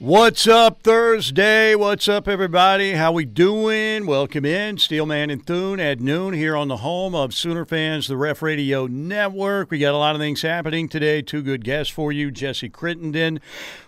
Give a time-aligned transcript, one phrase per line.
[0.00, 1.76] What's up Thursday?
[1.76, 2.94] What's up everybody?
[2.94, 4.06] How we doing?
[4.06, 8.16] Welcome in Steelman and Thune at noon here on the home of Sooner fans, the
[8.16, 9.70] Ref Radio Network.
[9.70, 11.22] We got a lot of things happening today.
[11.22, 12.32] Two good guests for you.
[12.32, 13.38] Jesse Crittenden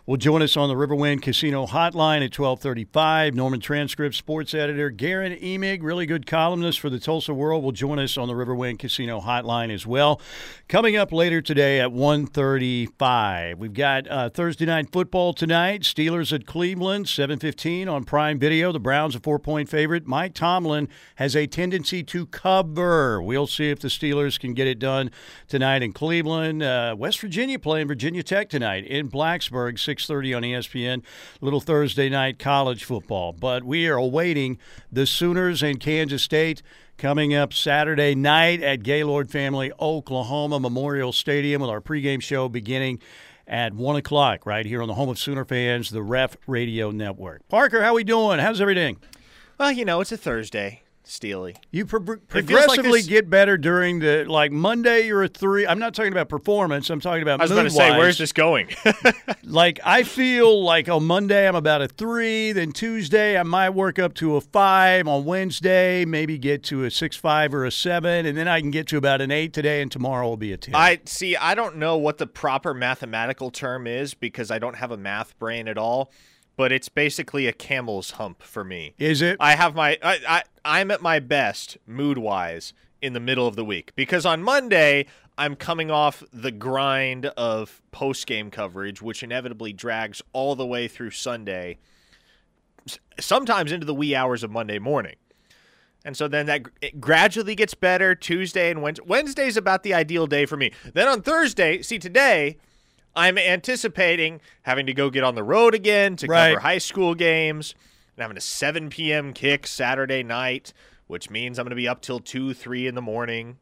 [0.07, 3.35] will join us on the Riverwind Casino Hotline at 1235.
[3.35, 7.99] Norman Transcript Sports Editor Guerin Emig, really good columnist for the Tulsa World, will join
[7.99, 10.21] us on the Riverwind Casino Hotline as well.
[10.69, 13.59] Coming up later today at 135.
[13.59, 15.85] We've got uh, Thursday Night Football tonight.
[15.97, 18.71] Steelers at Cleveland, 7:15 on Prime Video.
[18.71, 20.07] The Browns a four-point favorite.
[20.07, 23.23] Mike Tomlin has a tendency to cover.
[23.23, 25.11] We'll see if the Steelers can get it done
[25.49, 26.63] tonight in Cleveland.
[26.63, 31.03] Uh, West Virginia playing Virginia Tech tonight in Blacksburg, 6:30 on ESPN.
[31.41, 34.59] Little Thursday night college football, but we are awaiting
[34.93, 36.63] the Sooners and Kansas State.
[36.99, 43.01] Coming up Saturday night at Gaylord Family Oklahoma Memorial Stadium with our pregame show beginning
[43.47, 47.49] at 1 o'clock right here on the home of Sooner fans, the Ref Radio Network.
[47.49, 48.39] Parker, how we doing?
[48.39, 48.99] How's everything?
[49.59, 50.83] Well, you know, it's a Thursday.
[51.09, 51.55] Steely.
[51.71, 55.07] You pro- progressively like get better during the like Monday.
[55.07, 55.65] You're a three.
[55.65, 56.91] I'm not talking about performance.
[56.91, 57.39] I'm talking about.
[57.41, 58.71] I was going to say, where's this going?
[59.45, 62.51] like I feel like on Monday I'm about a three.
[62.51, 65.07] Then Tuesday I might work up to a five.
[65.07, 68.73] On Wednesday maybe get to a six five or a seven, and then I can
[68.73, 70.75] get to about an eight today, and tomorrow will be a ten.
[70.75, 71.37] I see.
[71.37, 75.39] I don't know what the proper mathematical term is because I don't have a math
[75.39, 76.11] brain at all
[76.57, 78.95] but it's basically a camel's hump for me.
[78.99, 79.37] Is it?
[79.41, 83.57] I have my I, I I'm at my best mood wise in the middle of
[83.57, 85.07] the week because on Monday
[85.39, 90.89] I'm coming off the grind of post game coverage, which inevitably drags all the way
[90.89, 91.79] through Sunday,
[93.21, 95.17] sometimes into the wee hours of Monday morning.
[96.07, 99.05] And so then that gradually gets better Tuesday and Wednesday.
[99.07, 100.73] Wednesday's about the ideal day for me.
[100.95, 102.59] Then on Thursday, see today,
[103.17, 106.51] I'm anticipating having to go get on the road again to right.
[106.51, 107.75] cover high school games
[108.17, 109.33] and having a 7 p.m.
[109.33, 110.75] kick Saturday night,
[111.07, 113.57] which means I'm going to be up till 2, 3 in the morning,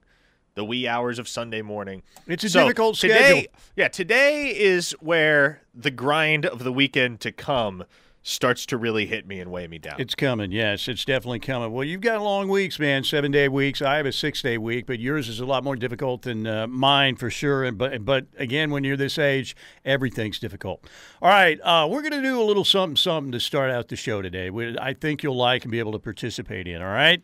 [0.57, 2.03] the wee hours of Sunday morning.
[2.27, 3.53] It's a so difficult today, schedule.
[3.77, 7.85] Yeah, today is where the grind of the weekend to come
[8.27, 9.97] starts to really hit me and weigh me down.
[10.01, 11.71] It's coming, yes, it's definitely coming.
[11.71, 13.83] Well, you've got long weeks, man, seven day weeks.
[13.83, 16.67] I have a six day week, but yours is a lot more difficult than uh,
[16.67, 17.71] mine for sure.
[17.71, 19.55] But but again, when you're this age,
[19.85, 20.89] everything's difficult.
[21.21, 23.97] All right, uh, we're going to do a little something something to start out the
[23.97, 24.49] show today.
[24.49, 26.81] We, I think you'll like and be able to participate in.
[26.81, 27.23] All right.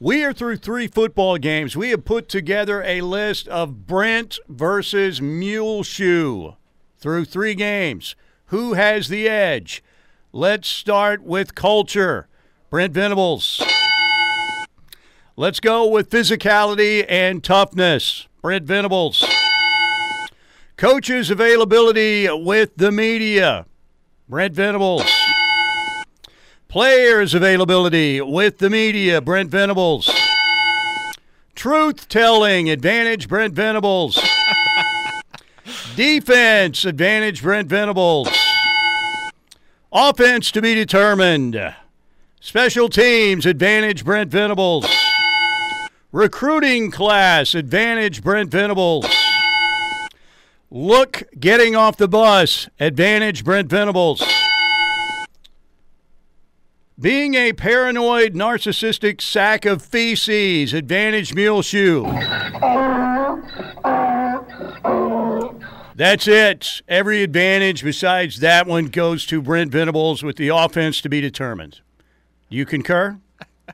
[0.00, 1.76] We are through three football games.
[1.76, 6.52] We have put together a list of Brent versus Muleshoe
[6.98, 8.14] through three games.
[8.46, 9.82] Who has the edge?
[10.32, 12.28] Let's start with culture.
[12.68, 13.62] Brent Venables.
[15.36, 18.28] Let's go with physicality and toughness.
[18.42, 19.24] Brent Venables.
[20.76, 23.64] Coaches' availability with the media.
[24.28, 25.10] Brent Venables.
[26.68, 29.22] Players' availability with the media.
[29.22, 30.10] Brent Venables.
[31.54, 33.28] Truth telling advantage.
[33.28, 34.20] Brent Venables.
[35.96, 37.40] Defense advantage.
[37.40, 38.28] Brent Venables.
[39.90, 41.74] Offense to be determined.
[42.40, 44.86] Special teams advantage Brent Venables.
[46.12, 49.06] Recruiting class advantage Brent Venables.
[50.70, 54.22] Look getting off the bus advantage Brent Venables.
[57.00, 62.04] Being a paranoid, narcissistic sack of feces advantage Muleshoe.
[62.04, 64.07] Uh-huh.
[65.98, 66.80] That's it.
[66.86, 71.80] Every advantage besides that one goes to Brent Venables with the offense to be determined.
[72.48, 73.18] Do you concur?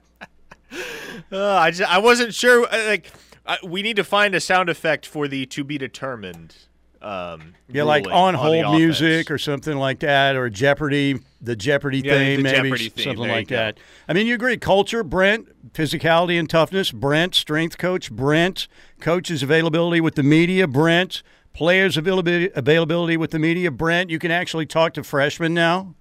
[1.31, 2.65] uh, I just, I wasn't sure.
[2.65, 3.12] Uh, like,
[3.45, 6.57] uh, we need to find a sound effect for the to be determined.
[7.03, 11.99] Um, yeah, like on hold on music or something like that, or Jeopardy, the Jeopardy
[11.99, 13.77] yeah, the maybe Jeopardy something like that.
[14.09, 14.56] I mean, you agree?
[14.56, 18.67] Culture, Brent, physicality and toughness, Brent, strength coach, Brent,
[19.01, 21.23] coach's availability with the media, Brent,
[21.55, 23.71] players' availability, availability with the media.
[23.71, 25.95] Brent, you can actually talk to freshmen now.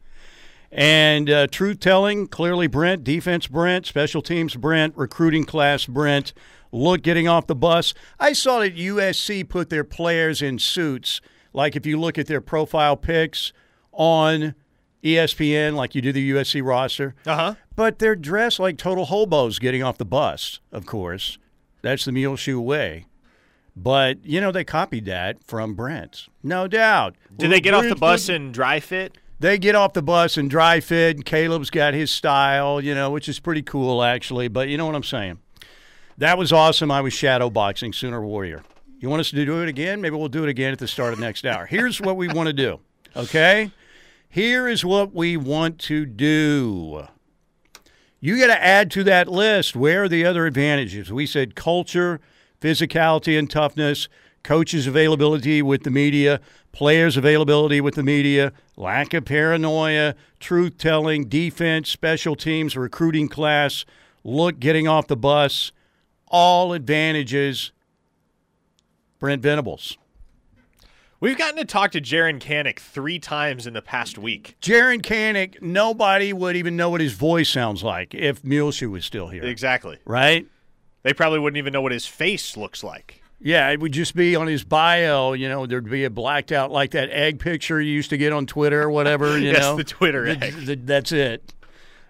[0.72, 6.34] And uh, truth telling, clearly Brent, defense Brent, special teams Brent, recruiting class Brent,
[6.72, 7.94] look getting off the bus.
[8.20, 11.22] I saw that USC put their players in suits.
[11.54, 13.54] Like if you look at their profile pics
[13.92, 14.56] on
[15.04, 17.14] ESPN, like you do the USC roster.
[17.28, 17.56] Uh huh.
[17.76, 21.38] But they're dressed like total hobos getting off the bus, of course.
[21.84, 23.06] That's the Muleshoe way.
[23.76, 27.16] But you know they copied that from Brent's, no doubt.
[27.36, 29.18] Did they get off the bus and dry fit?
[29.40, 31.26] They get off the bus and dry fit.
[31.26, 34.48] Caleb's got his style, you know, which is pretty cool actually.
[34.48, 35.40] But you know what I'm saying?
[36.18, 36.92] That was awesome.
[36.92, 38.64] I was shadow boxing Sooner Warrior.
[39.00, 40.00] You want us to do it again?
[40.00, 41.66] Maybe we'll do it again at the start of next hour.
[41.66, 42.80] Here's what we want to do.
[43.16, 43.72] Okay.
[44.30, 47.08] Here is what we want to do.
[48.20, 51.12] You got to add to that list where are the other advantages?
[51.12, 52.22] We said culture,
[52.64, 54.08] physicality, and toughness,
[54.42, 56.40] coaches' availability with the media,
[56.72, 63.86] players' availability with the media, lack of paranoia, truth telling, defense, special teams, recruiting class,
[64.24, 65.72] look getting off the bus,
[66.28, 67.72] all advantages.
[69.20, 69.98] Brent Venables.
[71.22, 74.58] We've gotten to talk to Jaren Kanak three times in the past week.
[74.62, 79.30] Jaren Kanak, nobody would even know what his voice sounds like if Muleshoe was still
[79.30, 79.44] here.
[79.44, 80.00] Exactly.
[80.04, 80.48] Right?
[81.04, 83.22] They probably wouldn't even know what his face looks like.
[83.40, 85.34] Yeah, it would just be on his bio.
[85.34, 88.32] You know, there'd be a blacked out like that egg picture you used to get
[88.32, 89.38] on Twitter or whatever.
[89.38, 90.54] You yes, know, the Twitter The- egg.
[90.66, 91.54] the- that's it.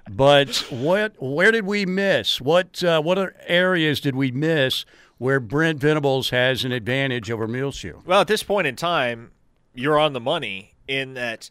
[0.09, 1.13] But what?
[1.21, 2.39] Where did we miss?
[2.41, 2.83] What?
[2.83, 4.85] Uh, what areas did we miss
[5.17, 8.01] where Brent Venables has an advantage over Muleshoe?
[8.05, 9.31] Well, at this point in time,
[9.73, 11.49] you're on the money in that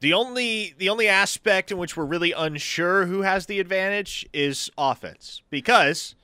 [0.00, 4.68] the only the only aspect in which we're really unsure who has the advantage is
[4.76, 6.16] offense because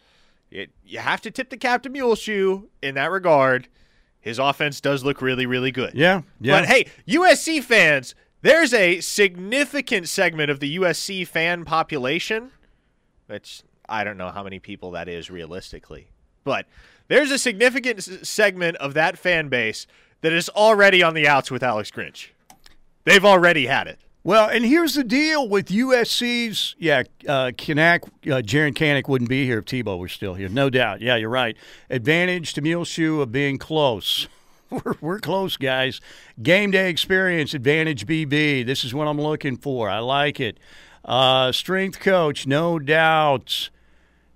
[0.51, 3.69] it, you have to tip the cap to Muleshoe in that regard.
[4.21, 5.95] His offense does look really, really good.
[5.95, 6.61] Yeah, yeah.
[6.61, 12.51] But hey, USC fans, there's a significant segment of the USC fan population,
[13.27, 16.09] which I don't know how many people that is realistically,
[16.45, 16.67] but
[17.09, 19.87] there's a significant s- segment of that fan base
[20.21, 22.29] that is already on the outs with Alex Grinch.
[23.05, 23.99] They've already had it.
[24.29, 26.77] Well, and here's the deal with USC's.
[26.79, 30.51] Yeah, uh, Kanak, uh, Jaren Kanak wouldn't be here if Tebow were still here.
[30.51, 31.01] No doubt.
[31.01, 31.57] Yeah, you're right.
[31.89, 34.29] Advantage to Muleshoe of being close.
[34.71, 36.03] We're, we're close, guys.
[36.43, 38.67] Game day experience, advantage BB.
[38.67, 39.89] This is what I'm looking for.
[39.89, 40.59] I like it.
[41.07, 43.71] Uh, strength coach, no doubt.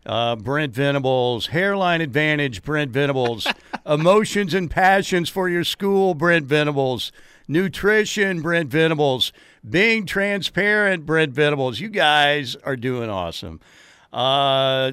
[0.07, 3.47] Uh, Brent Venables, hairline advantage, Brent Venables,
[3.87, 7.13] emotions and passions for your school, Brent Venables,
[7.49, 9.33] nutrition, Brent Venables,
[9.69, 11.81] being transparent, Brent Venables.
[11.81, 13.61] You guys are doing awesome.
[14.13, 14.93] Uh,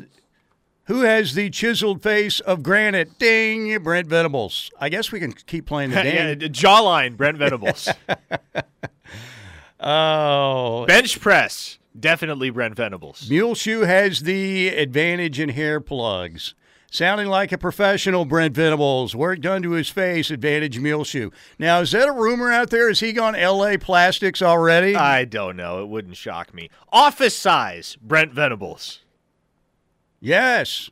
[0.86, 3.20] who has the chiseled face of granite?
[3.20, 4.72] Ding, Brent Venables.
[4.80, 6.52] I guess we can keep playing the yeah, game.
[6.52, 7.90] jawline, Brent Venables.
[9.80, 13.30] oh, Bench press, definitely Brent Venables.
[13.30, 16.56] Mule Shoe has the advantage in hair plugs.
[16.92, 19.16] Sounding like a professional, Brent Venables.
[19.16, 21.30] Work done to his face, advantage Muleshoe.
[21.60, 22.88] Now, is that a rumor out there?
[22.88, 24.96] Has he gone LA Plastics already?
[24.96, 25.84] I don't know.
[25.84, 26.70] It wouldn't shock me.
[26.92, 29.02] Office size, Brent Venables.
[30.20, 30.90] yes.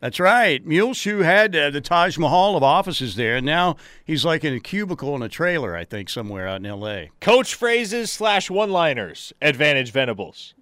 [0.00, 0.64] That's right.
[0.64, 3.74] Muleshoe had uh, the Taj Mahal of offices there, and now
[4.04, 7.06] he's like in a cubicle in a trailer, I think, somewhere out in LA.
[7.20, 10.54] Coach phrases slash one liners, advantage Venables.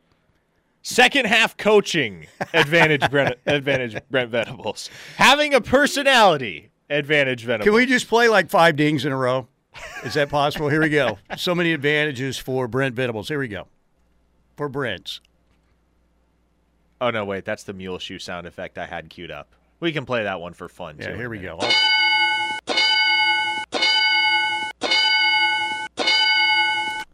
[0.88, 4.88] Second half coaching, advantage Brent, advantage Brent Venables.
[5.16, 7.64] Having a personality, advantage Venables.
[7.64, 9.48] Can we just play like five dings in a row?
[10.04, 10.68] Is that possible?
[10.68, 11.18] Here we go.
[11.36, 13.26] So many advantages for Brent Venables.
[13.26, 13.66] Here we go.
[14.56, 15.18] For Brent.
[17.00, 19.56] Oh no, wait, that's the mule shoe sound effect I had queued up.
[19.80, 20.98] We can play that one for fun.
[21.00, 21.58] Yeah, too, here we go.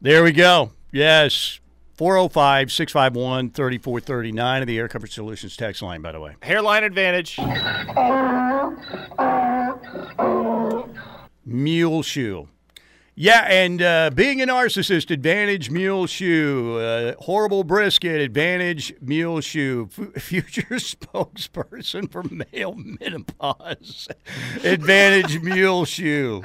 [0.03, 0.73] There we go.
[0.93, 1.62] Yes.
[2.03, 6.35] 405 651 3439 of the Air Comfort Solutions text line, by the way.
[6.43, 7.39] Hairline advantage.
[11.47, 12.49] Mule shoe.
[13.15, 16.79] Yeah, and uh, being a narcissist, advantage mule shoe.
[16.79, 19.89] Uh, horrible brisket, advantage mule shoe.
[19.97, 24.09] F- future spokesperson for male menopause,
[24.65, 26.43] advantage mule shoe.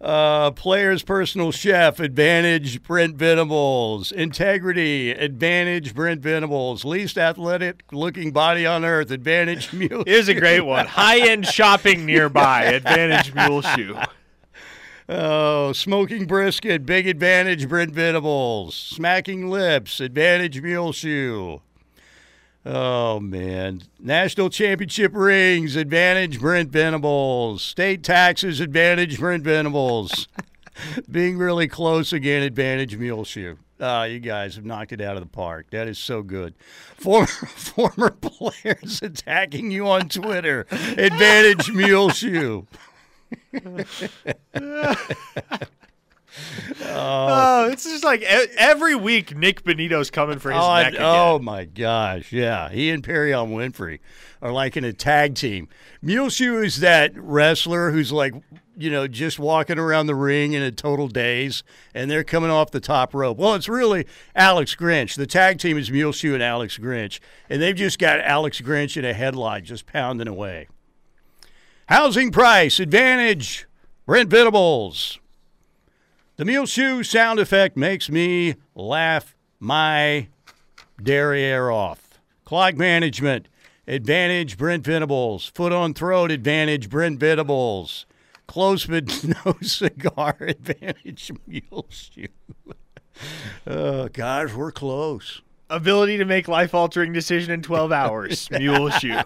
[0.00, 4.10] Uh, player's personal chef, advantage Brent Venables.
[4.10, 6.86] Integrity, advantage Brent Venables.
[6.86, 10.04] Least athletic looking body on earth, advantage mule.
[10.06, 10.86] Here's a great one.
[10.86, 13.98] High end shopping nearby, advantage mule shoe.
[15.06, 18.76] Oh, smoking brisket, big advantage, Brent Venables.
[18.76, 21.60] Smacking lips, advantage mule shoe.
[22.64, 23.82] Oh, man.
[23.98, 27.62] National championship rings, advantage, Brent Venables.
[27.62, 30.28] State taxes, advantage, Brent Venables.
[31.10, 33.58] Being really close again, advantage, mule shoe.
[33.80, 35.70] Ah, you guys have knocked it out of the park.
[35.70, 36.54] That is so good.
[36.96, 40.66] Former former players attacking you on Twitter.
[40.70, 42.10] Advantage mule
[46.32, 46.74] shoe.
[46.86, 51.02] Oh, it's just like every week Nik Bonitto's coming for his Oh, neck again.
[51.02, 52.68] oh my gosh, yeah.
[52.70, 54.00] He and Perrion Winfrey
[54.42, 55.68] are like in a tag team.
[56.02, 58.34] Muleshoe is that wrestler who's like,
[58.76, 61.62] you know, just walking around the ring in a total daze,
[61.94, 63.36] and they're coming off the top rope.
[63.36, 65.16] Well, it's really Alex Grinch.
[65.16, 67.20] The tag team is Muleshoe and Alex Grinch,
[67.50, 70.68] and they've just got Alex Grinch in a headlight just pounding away.
[71.88, 73.66] Housing price advantage,
[74.06, 75.18] Brent Venables.
[76.40, 80.28] The mule shoe sound effect makes me laugh my
[80.98, 82.18] derriere off.
[82.46, 83.46] Clock management,
[83.86, 85.48] advantage Brent Venables.
[85.48, 88.06] Foot on throat, advantage Brent Venables.
[88.46, 92.28] Close but no cigar, advantage mule shoe.
[93.66, 95.42] oh, guys, we're close.
[95.68, 98.50] Ability to make life altering decision in 12 hours.
[98.50, 99.20] Mule shoe.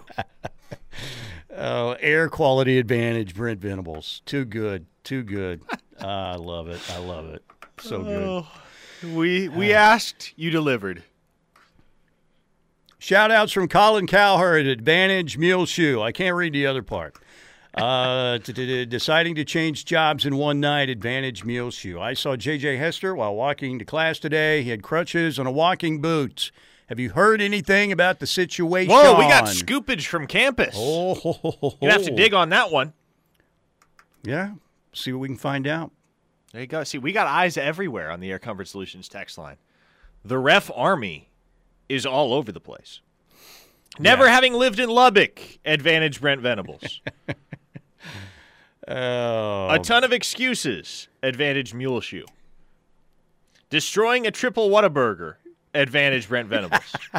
[1.57, 4.21] Oh, air quality advantage, Brent Venables.
[4.25, 4.85] Too good.
[5.05, 5.61] Too good.
[6.01, 6.81] Ah, I love it.
[6.91, 7.43] I love it.
[7.79, 8.23] So good.
[8.23, 8.47] Oh,
[9.13, 11.03] we we asked, you delivered.
[12.99, 16.01] Shout outs from Colin Cowherd, Advantage Mule Shoe.
[16.01, 17.15] I can't read the other part.
[17.75, 21.99] Uh, t- t- t- deciding to change jobs in one night, Advantage Mule Shoe.
[21.99, 24.63] I saw JJ Hester while walking to class today.
[24.63, 26.51] He had crutches and a walking boot.
[26.87, 28.93] Have you heard anything about the situation?
[28.93, 30.73] Whoa, we got scoopage from campus.
[30.77, 32.93] Oh, ho, ho, ho, You have to dig on that one.
[34.23, 34.51] Yeah,
[34.95, 35.91] see what we can find out.
[36.51, 36.83] There you go.
[36.83, 39.57] See, we got eyes everywhere on the Air Comfort Solutions text line.
[40.23, 41.29] The ref army
[41.89, 43.01] is all over the place.
[43.99, 44.31] Never Yeah.
[44.31, 47.01] having lived in Lubbock, advantage Brent Venables.
[48.87, 52.25] Oh, A ton of excuses, advantage Mule Shoe.
[53.71, 55.37] Destroying a triple Whataburger,
[55.73, 56.95] advantage Brent Venables.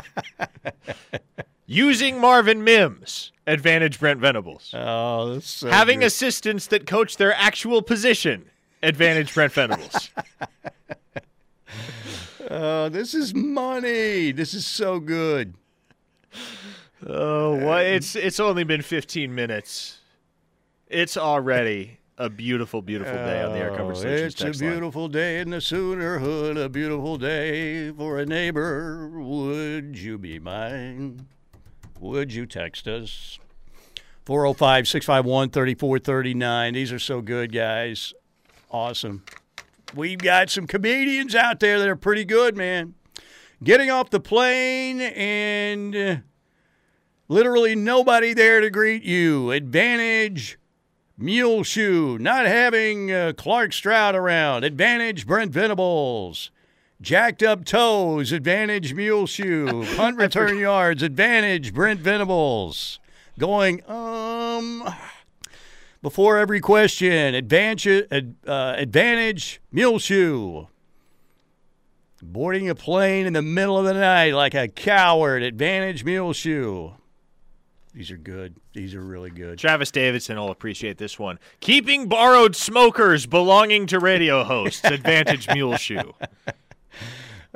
[1.66, 4.72] Using Marvin Mims, advantage Brent Venables.
[4.74, 6.06] oh, that's so Having good.
[6.06, 8.44] assistants that coach their actual position,
[8.82, 10.10] advantage Brent Venables.
[12.48, 14.30] Oh, this is money.
[14.30, 15.54] This is so good.
[17.04, 17.84] Oh, what?
[17.84, 19.98] It's it's only been 15 minutes.
[20.86, 24.62] It's already a beautiful, beautiful day on the Air Comfort Oh, Solutions It's a text
[24.62, 24.70] line.
[24.70, 29.10] beautiful day in the Sooner Hood, a beautiful day for a neighbor.
[29.12, 31.26] Would you be mine?
[32.00, 33.38] Would you text us?
[34.24, 36.74] 405 651 3439.
[36.74, 38.12] These are so good, guys.
[38.70, 39.22] Awesome.
[39.94, 42.94] We've got some comedians out there that are pretty good, man.
[43.62, 46.22] Getting off the plane and
[47.28, 49.52] literally nobody there to greet you.
[49.52, 50.58] Advantage
[51.16, 54.64] Mule Shoe, not having uh, Clark Stroud around.
[54.64, 56.50] Advantage Brent Venables.
[57.00, 59.84] Jacked up toes, advantage Mule Shoe.
[59.96, 62.98] Punt return yards, advantage Brent Venables.
[63.38, 64.82] Going, um,
[66.00, 70.68] before every question, advantage, ad, uh, advantage Mule Shoe.
[72.22, 76.94] Boarding a plane in the middle of the night like a coward, advantage Mule Shoe.
[77.92, 78.56] These are good.
[78.72, 79.58] These are really good.
[79.58, 81.38] Travis Davidson will appreciate this one.
[81.60, 86.14] Keeping borrowed smokers belonging to radio hosts, advantage Mule Shoe.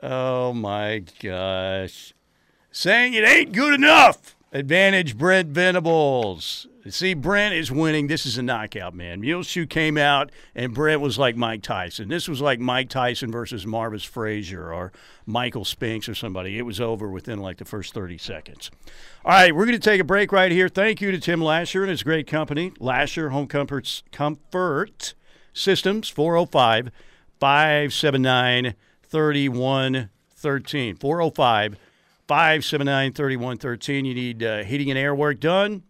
[0.03, 2.15] Oh my gosh.
[2.71, 4.37] Saying it ain't good enough.
[4.53, 6.67] Advantage Brent Venables.
[6.89, 8.07] See, Brent is winning.
[8.07, 9.21] This is a knockout, man.
[9.21, 12.09] Muleshoe came out, and Brent was like Mike Tyson.
[12.09, 14.91] This was like Mike Tyson versus Marvis Frazier or
[15.27, 16.59] Michael Spinks or somebody.
[16.59, 18.71] It was over within like the first 30 seconds.
[19.25, 20.69] All right, we're going to take a break right here.
[20.69, 25.15] Thank you to Tim Lasher and his great company, Lasher Home Comforts Comfort
[25.53, 26.91] Systems, 405
[27.39, 28.75] 579
[29.11, 30.97] 3113.
[30.97, 31.77] 405
[32.27, 34.05] 579 3113.
[34.05, 35.83] You need uh, heating and air work done?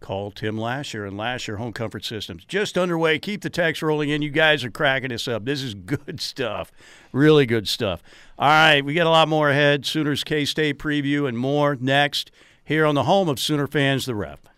[0.00, 2.44] Call Tim Lasher and Lasher Home Comfort Systems.
[2.46, 3.18] Just underway.
[3.18, 4.22] Keep the text rolling in.
[4.22, 5.44] You guys are cracking us up.
[5.44, 6.72] This is good stuff.
[7.12, 8.02] Really good stuff.
[8.38, 9.84] All right, we got a lot more ahead.
[9.84, 12.30] Sooners K State preview and more next
[12.64, 14.49] here on the home of Sooner fans, The Rep.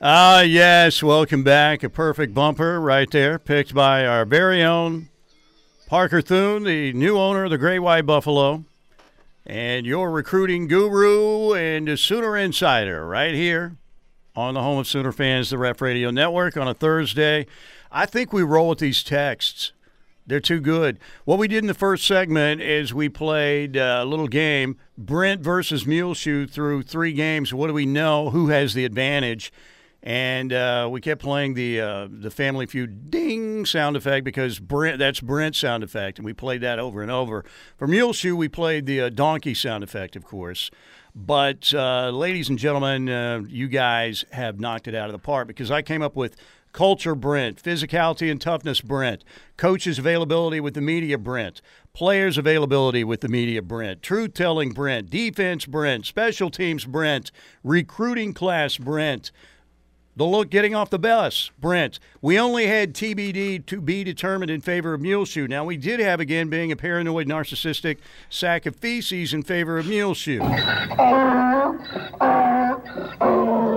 [0.00, 1.02] Ah, yes.
[1.02, 1.82] Welcome back.
[1.82, 5.08] A perfect bumper right there, picked by our very own
[5.88, 8.64] Parker Thune, the new owner of the Great White Buffalo,
[9.44, 13.76] and your recruiting guru and a Sooner Insider right here
[14.36, 17.44] on the home of Sooner fans, the Ref Radio Network on a Thursday.
[17.90, 19.72] I think we roll with these texts.
[20.28, 21.00] They're too good.
[21.24, 25.86] What we did in the first segment is we played a little game, Brent versus
[25.86, 27.52] Muleshoe through three games.
[27.52, 28.30] What do we know?
[28.30, 29.52] Who has the advantage?
[30.02, 34.98] And uh, we kept playing the uh, the Family Feud ding sound effect because Brent
[34.98, 37.44] that's Brent's sound effect, and we played that over and over.
[37.76, 40.70] For Muleshoe, we played the uh, donkey sound effect, of course.
[41.14, 45.48] But, uh, ladies and gentlemen, uh, you guys have knocked it out of the park
[45.48, 46.36] because I came up with
[46.72, 49.24] culture Brent, physicality and toughness Brent,
[49.56, 51.60] coaches availability with the media Brent,
[51.92, 57.32] players availability with the media Brent, truth telling Brent, defense Brent, special teams Brent,
[57.64, 59.32] recruiting class Brent.
[60.18, 62.00] The look getting off the bus, Brent.
[62.20, 65.46] We only had TBD to be determined in favor of Muleshoe.
[65.46, 67.98] Now, we did have, again, being a paranoid, narcissistic
[68.28, 70.40] sack of feces in favor of Muleshoe.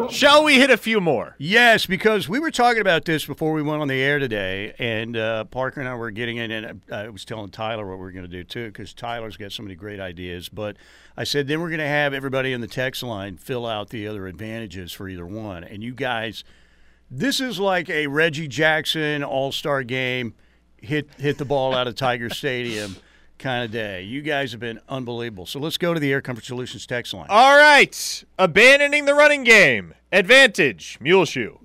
[0.10, 1.36] Shall we hit a few more?
[1.38, 5.16] Yes, because we were talking about this before we went on the air today, and
[5.16, 8.12] uh, Parker and I were getting in, and I was telling Tyler what we are
[8.12, 10.50] going to do too, because Tyler's got so many great ideas.
[10.50, 10.78] But
[11.16, 14.08] I said then we're going to have everybody in the text line fill out the
[14.08, 16.44] other advantages for either one, and you guys,
[17.10, 20.34] this is like a Reggie Jackson All Star game,
[20.78, 22.98] hit hit the ball out of Tiger Stadium.
[23.42, 24.04] Kind of day.
[24.04, 25.48] You guys have been unbelievable.
[25.48, 27.26] So let's go to the Air Comfort Solutions text line.
[27.28, 28.24] All right.
[28.38, 29.96] Abandoning the running game.
[30.12, 31.00] Advantage.
[31.02, 31.58] Muleshoe.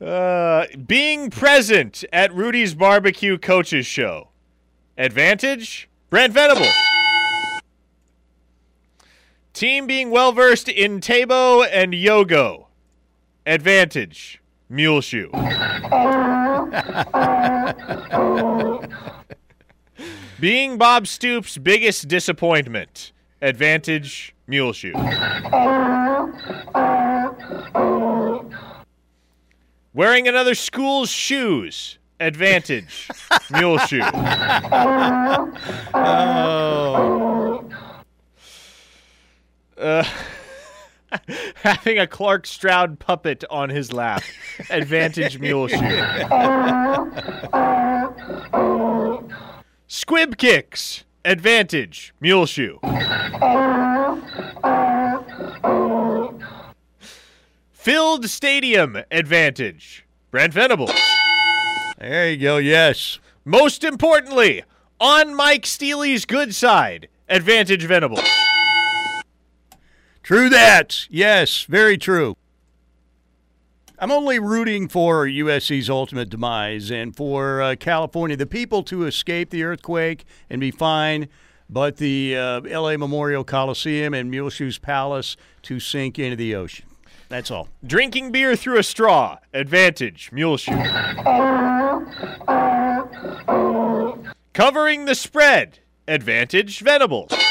[0.00, 4.30] uh, being present at Rudy's Barbecue Coaches Show.
[4.98, 5.88] Advantage.
[6.10, 6.74] Brent Venables.
[9.52, 12.66] Team being well versed in Tabo and Yogo.
[13.46, 14.40] Advantage.
[14.68, 15.30] Muleshoe.
[20.40, 23.12] Being Bob Stoops' biggest disappointment.
[23.40, 24.92] Advantage, Mule Shoe.
[29.92, 31.98] Wearing another school's shoes.
[32.20, 33.08] Advantage,
[33.50, 34.00] Muleshoe.
[35.94, 37.64] Oh.
[39.76, 40.04] Uh,
[41.64, 44.22] having a Clark Stroud puppet on his lap.
[44.70, 45.78] Advantage, mule shoe.
[49.88, 51.04] Squib kicks.
[51.24, 52.78] Advantage, mule shoe.
[57.72, 58.98] Filled stadium.
[59.10, 60.92] Advantage, Brent Venables.
[61.98, 62.58] There you go.
[62.58, 63.18] Yes.
[63.46, 64.64] Most importantly,
[65.00, 67.08] on Mike Steely's good side.
[67.28, 68.20] Advantage, Venables.
[70.24, 71.06] True that.
[71.10, 72.34] Yes, very true.
[73.98, 79.50] I'm only rooting for USC's ultimate demise and for uh, California, the people to escape
[79.50, 81.28] the earthquake and be fine,
[81.68, 86.86] but the uh, LA Memorial Coliseum and Muleshoe's Palace to sink into the ocean.
[87.28, 87.68] That's all.
[87.86, 89.36] Drinking beer through a straw.
[89.52, 90.72] Advantage, Muleshoe.
[94.54, 95.80] Covering the spread.
[96.08, 97.43] Advantage, Venables.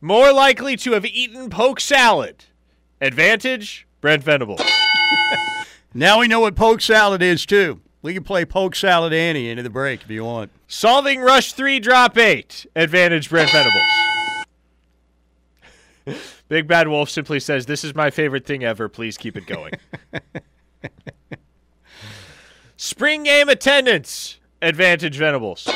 [0.00, 2.44] More likely to have eaten poke salad.
[3.00, 4.60] Advantage, Brent Venables.
[5.94, 7.80] Now we know what poke salad is, too.
[8.02, 10.52] We can play poke salad Annie into the break if you want.
[10.68, 12.66] Solving Rush 3 Drop 8.
[12.76, 13.82] Advantage, Brent Venables.
[16.48, 18.88] Big Bad Wolf simply says, This is my favorite thing ever.
[18.88, 19.72] Please keep it going.
[22.76, 24.38] Spring game attendance.
[24.62, 25.68] Advantage, Venables.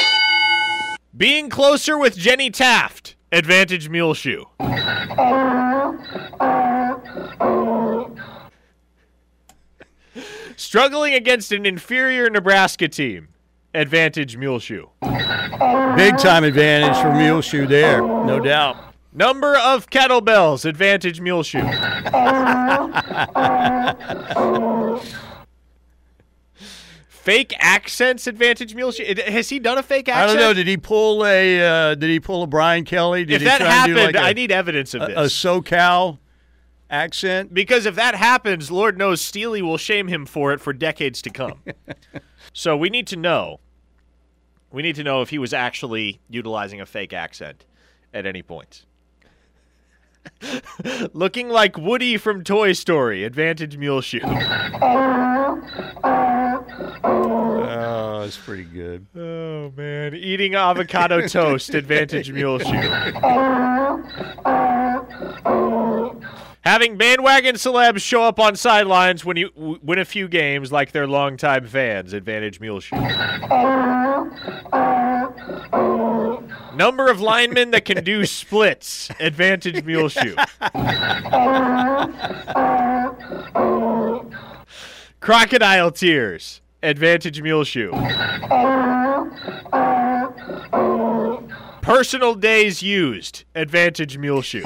[1.16, 3.16] Being closer with Jenny Taft.
[3.32, 4.44] Advantage, Muleshoe.
[10.54, 13.28] Struggling against an inferior Nebraska team.
[13.72, 14.90] Advantage, Muleshoe.
[15.96, 18.76] Big time advantage for mule shoe there, no doubt.
[19.14, 20.66] Number of kettlebells.
[20.66, 21.62] Advantage, Muleshoe.
[27.22, 28.26] fake accents.
[28.26, 29.04] Advantage, Muleshoe.
[29.04, 30.30] It- Has he done a fake accent?
[30.30, 30.54] I don't know.
[30.54, 31.64] Did he pull a?
[31.64, 33.24] Uh, did he pull a Brian Kelly?
[33.24, 35.16] Did if he that try happened, do like a- I need evidence of a, this.
[35.16, 36.18] a SoCal
[36.90, 37.54] accent.
[37.54, 41.30] Because if that happens, Lord knows Steely will shame him for it for decades to
[41.30, 41.62] come.
[42.52, 43.60] so we need to know.
[44.70, 47.66] We need to know if he was actually utilizing a fake accent
[48.14, 48.86] at any point.
[51.12, 54.20] Looking like Woody from Toy Story, Advantage Muleshoe.
[57.04, 59.06] Oh, that's pretty good.
[59.16, 62.72] Oh man, eating avocado toast, Advantage mule shoe.
[66.64, 70.92] Having bandwagon celebs show up on sidelines when you w- win a few games like
[70.92, 72.94] their longtime fans, Advantage mule shoe.
[76.76, 80.36] Number of linemen that can do splits, Advantage Muleshoe.
[85.22, 87.92] Crocodile tears, Advantage mule shoe.
[91.80, 94.62] Personal days used, Advantage Muleshoe.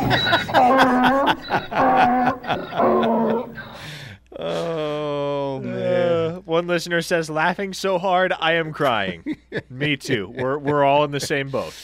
[4.39, 5.77] Oh man.
[5.77, 9.37] Uh, one listener says, "Laughing so hard, I am crying."
[9.69, 10.33] Me too.
[10.35, 11.75] We're we're all in the same boat.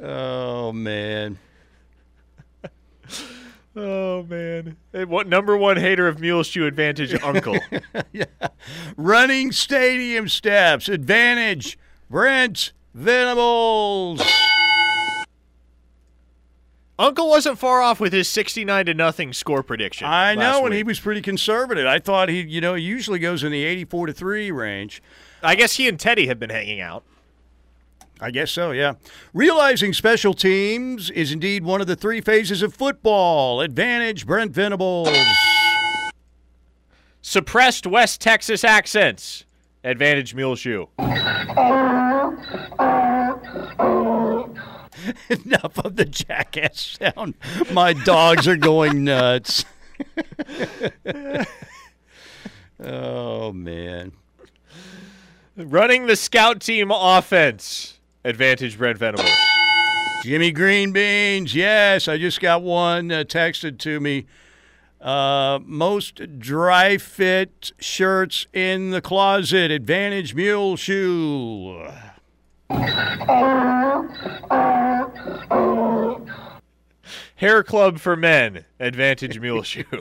[0.00, 1.38] Oh man.
[3.76, 4.76] Oh man!
[4.92, 7.58] Hey, what number one hater of mule shoe advantage, Uncle?
[8.12, 8.24] yeah.
[8.96, 10.88] Running stadium steps.
[10.88, 11.76] Advantage.
[12.08, 14.22] Brent Venables.
[16.96, 20.06] Uncle wasn't far off with his sixty-nine to nothing score prediction.
[20.06, 21.86] I know, and he was pretty conservative.
[21.86, 25.02] I thought he, you know, he usually goes in the 84 to 3 range.
[25.42, 27.02] I guess he and Teddy have been hanging out.
[28.20, 28.94] I guess so, yeah.
[29.32, 33.60] Realizing special teams is indeed one of the three phases of football.
[33.60, 35.08] Advantage, Brent Venables.
[37.22, 39.44] Suppressed West Texas accents.
[39.82, 40.88] Advantage mule shoe.
[45.28, 47.34] Enough of the jackass sound.
[47.72, 49.64] My dogs are going nuts.
[52.82, 54.12] oh, man.
[55.56, 57.93] Running the scout team offense.
[58.24, 59.30] Advantage Brent Venables.
[60.24, 64.26] Jimmy Green Beans, yes, I just got one uh, texted to me.
[65.00, 69.70] Uh, most dry fit shirts in the closet.
[69.70, 71.86] Advantage Mule Shoe.
[77.36, 78.64] Hair club for men.
[78.80, 79.84] Advantage mule shoe.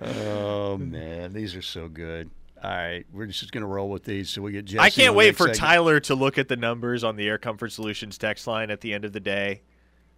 [0.00, 2.30] Oh man, these are so good.
[2.62, 4.80] All right, we're just going to roll with these so we get Jesse.
[4.80, 5.58] I can't wait for segment.
[5.58, 8.92] Tyler to look at the numbers on the Air Comfort Solutions text line at the
[8.92, 9.62] end of the day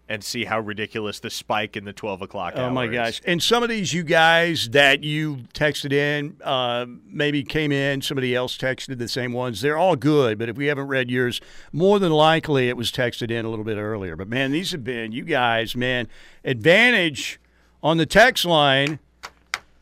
[0.09, 3.21] and see how ridiculous the spike in the 12 o'clock Oh my gosh!
[3.27, 8.03] And some of these you guys that you texted in, uh, maybe came in.
[8.03, 9.61] Somebody else texted the same ones.
[9.61, 11.41] They're all good, but if we haven't read yours,
[11.73, 14.17] more than likely it was texted in a little bit earlier.
[14.17, 16.09] But man, these have been you guys, man.
[16.45, 17.39] Advantage
[17.83, 18.99] on the text line,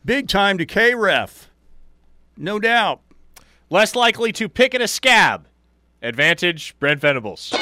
[0.05, 1.48] big time to K Ref,
[2.39, 3.01] no doubt.
[3.69, 5.47] Less likely to pick at a scab.
[6.01, 7.53] Advantage Brent Venables.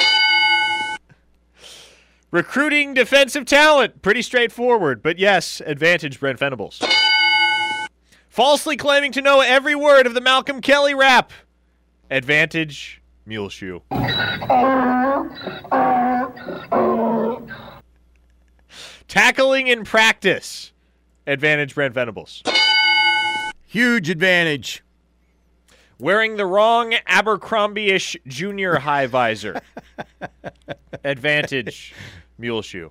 [2.30, 4.00] Recruiting defensive talent.
[4.00, 6.82] Pretty straightforward, but yes, advantage Brent Venables.
[8.28, 11.32] Falsely claiming to know every word of the Malcolm Kelly rap.
[12.10, 13.82] Advantage Mule Shoe.
[19.08, 20.72] Tackling in practice.
[21.26, 22.42] Advantage Brent Venables.
[23.68, 24.82] Huge advantage.
[25.98, 29.60] Wearing the wrong Abercrombie-ish junior high visor.
[31.04, 31.94] Advantage
[32.38, 32.90] Mule Shoe.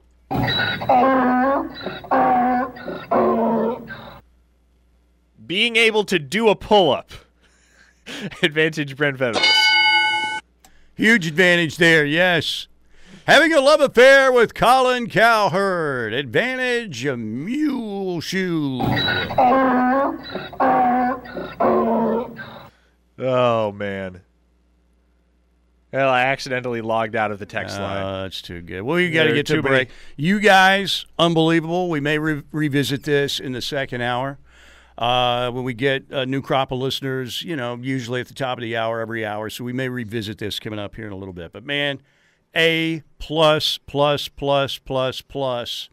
[5.47, 7.11] Being able to do a pull-up.
[8.43, 9.47] Advantage Brent Venables.
[10.93, 12.67] Huge advantage there, yes.
[13.27, 16.13] Having a love affair with Colin Cowherd.
[16.13, 18.79] Advantage a mule shoe.
[23.19, 24.21] Oh man.
[25.91, 28.03] Well, I accidentally logged out of the text line.
[28.03, 28.81] Uh, that's too good.
[28.83, 29.87] Well, you got to get to a break.
[29.89, 31.89] many- You guys, unbelievable.
[31.89, 34.37] We may re- revisit this in the second hour.
[34.97, 38.57] Uh, when we get a new crop of listeners, you know, usually at the top
[38.57, 39.49] of the hour, every hour.
[39.49, 41.51] So we may revisit this coming up here in a little bit.
[41.53, 42.01] But man,
[42.55, 45.89] A plus, plus, plus, plus, plus.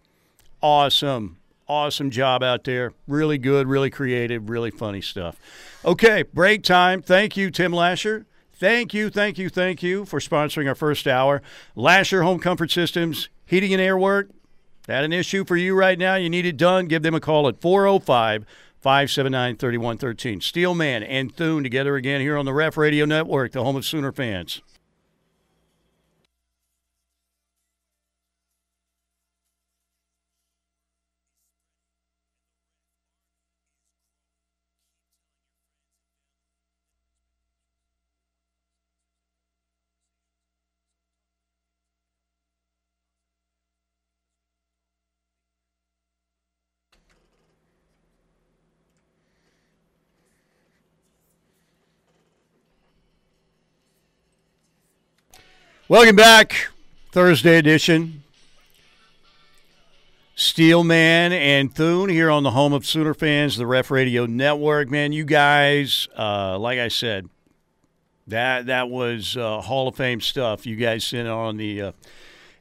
[0.62, 1.38] Awesome.
[1.66, 2.92] Awesome job out there.
[3.06, 5.36] Really good, really creative, really funny stuff.
[5.84, 7.02] Okay, break time.
[7.02, 8.26] Thank you, Tim Lasher.
[8.52, 11.42] Thank you, thank you, thank you for sponsoring our first hour.
[11.74, 14.30] Lasher Home Comfort Systems, heating and air work.
[14.86, 16.14] That an issue for you right now?
[16.14, 16.86] You need it done?
[16.86, 18.44] Give them a call at 405
[18.80, 20.40] 579 3113.
[20.42, 24.12] Steelman and Thune together again here on the Ref Radio Network, the home of Sooner
[24.12, 24.60] fans.
[55.86, 56.68] Welcome back,
[57.12, 58.22] Thursday edition.
[60.34, 64.88] Steelman and Thune here on the home of Sooner fans, the Ref Radio Network.
[64.88, 67.28] Man, you guys, uh, like I said,
[68.28, 70.64] that that was uh, Hall of Fame stuff.
[70.64, 71.92] You guys sent on the uh,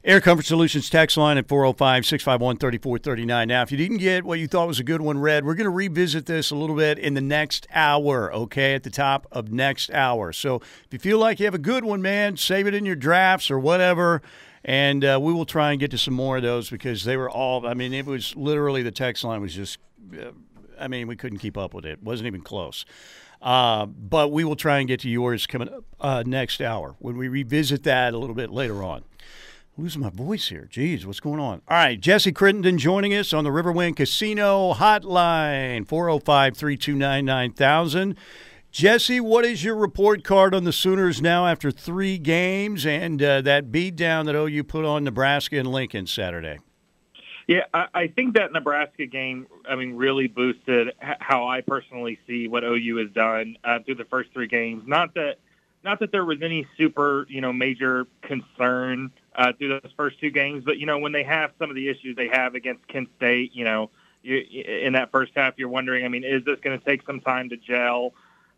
[0.06, 3.48] Air Comfort Solutions text line at 405 651 3439.
[3.48, 5.64] Now, if you didn't get what you thought was a good one read, we're going
[5.64, 8.74] to revisit this a little bit in the next hour, okay?
[8.74, 10.30] At the top of next hour.
[10.34, 12.96] So if you feel like you have a good one, man, save it in your
[12.96, 14.20] drafts or whatever.
[14.62, 17.30] And uh, we will try and get to some more of those because they were
[17.30, 19.78] all, I mean, it was literally the text line was just
[20.12, 20.32] uh,
[20.78, 22.02] I mean, we couldn't keep up with it.
[22.02, 22.84] wasn't even close.
[23.40, 27.16] Uh, but we will try and get to yours coming up uh, next hour when
[27.16, 29.04] we revisit that a little bit later on.
[29.76, 30.68] Losing my voice here.
[30.70, 31.62] Jeez, what's going on?
[31.68, 38.16] All right, Jesse Crittenden joining us on the Riverwind Casino Hotline, 405 329 9000.
[38.70, 43.40] Jesse, what is your report card on the Sooners now after three games and uh,
[43.42, 46.58] that beatdown that OU put on Nebraska and Lincoln Saturday?
[47.46, 52.48] Yeah, I, I think that Nebraska game, I mean, really boosted how I personally see
[52.48, 54.82] what OU has done uh, through the first three games.
[54.86, 55.36] Not that,
[55.84, 60.30] not that there was any super, you know, major concern uh, through those first two
[60.30, 63.08] games, but you know, when they have some of the issues they have against Kent
[63.16, 63.90] State, you know,
[64.22, 67.20] you, in that first half, you're wondering, I mean, is this going to take some
[67.20, 68.14] time to gel?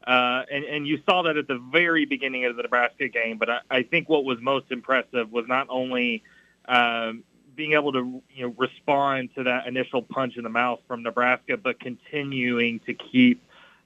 [0.07, 3.39] Uh, and, and you saw that at the very beginning of the Nebraska game.
[3.39, 6.23] But I, I think what was most impressive was not only
[6.67, 7.25] um,
[7.57, 11.57] being able to you know respond to that initial punch in the mouth from Nebraska,
[11.57, 13.43] but continuing to keep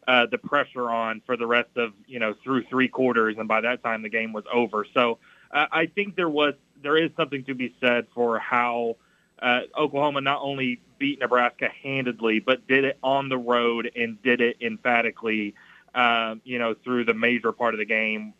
[0.06, 3.62] uh, the pressure on for the rest of you know through three quarters, and by
[3.62, 4.84] that time the game was over.
[4.92, 5.18] So
[5.52, 8.96] uh, I think there was there is something to be said for how
[9.40, 14.40] uh, Oklahoma not only beat Nebraska handedly, but did it on the road and did
[14.40, 15.54] it emphatically
[15.94, 18.34] um, you know, through the major part of the game.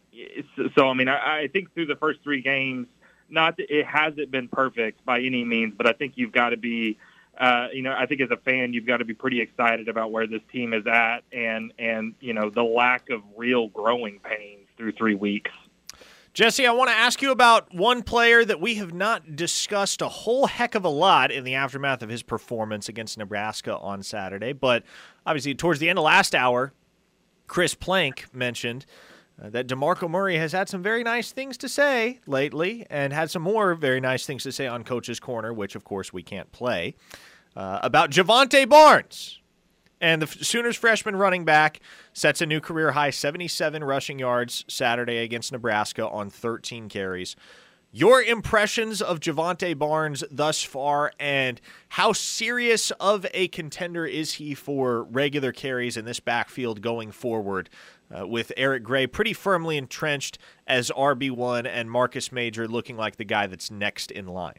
[0.75, 2.87] So, I mean, I, I think through the first three games,
[3.29, 6.99] not it hasn't been perfect by any means, but I think you've got to be,
[7.39, 10.11] uh, you know, I think as a fan, you've got to be pretty excited about
[10.11, 14.67] where this team is at and, and, you know, the lack of real growing pains
[14.77, 15.53] through three weeks.
[16.33, 20.09] Jesse, I want to ask you about one player that we have not discussed a
[20.09, 24.53] whole heck of a lot in the aftermath of his performance against Nebraska on Saturday.
[24.53, 24.85] But
[25.27, 26.73] obviously, towards the end of last hour,
[27.49, 28.87] Chris Plank mentioned
[29.43, 33.29] uh, that DeMarco Murray has had some very nice things to say lately and had
[33.29, 36.53] some more very nice things to say on Coach's Corner, which, of course, we can't
[36.53, 36.95] play,
[37.57, 39.40] uh, about Jovantae Barnes.
[40.01, 41.81] And the Sooners freshman running back
[42.13, 47.37] sets a new career high 77 rushing yards Saturday against Nebraska on 13 carries.
[47.93, 54.55] Your impressions of Jovantae Barnes thus far, and how serious of a contender is he
[54.55, 57.69] for regular carries in this backfield going forward?
[58.17, 63.25] Uh, with Eric Gray pretty firmly entrenched as RB1 and Marcus Major looking like the
[63.25, 64.59] guy that's next in line.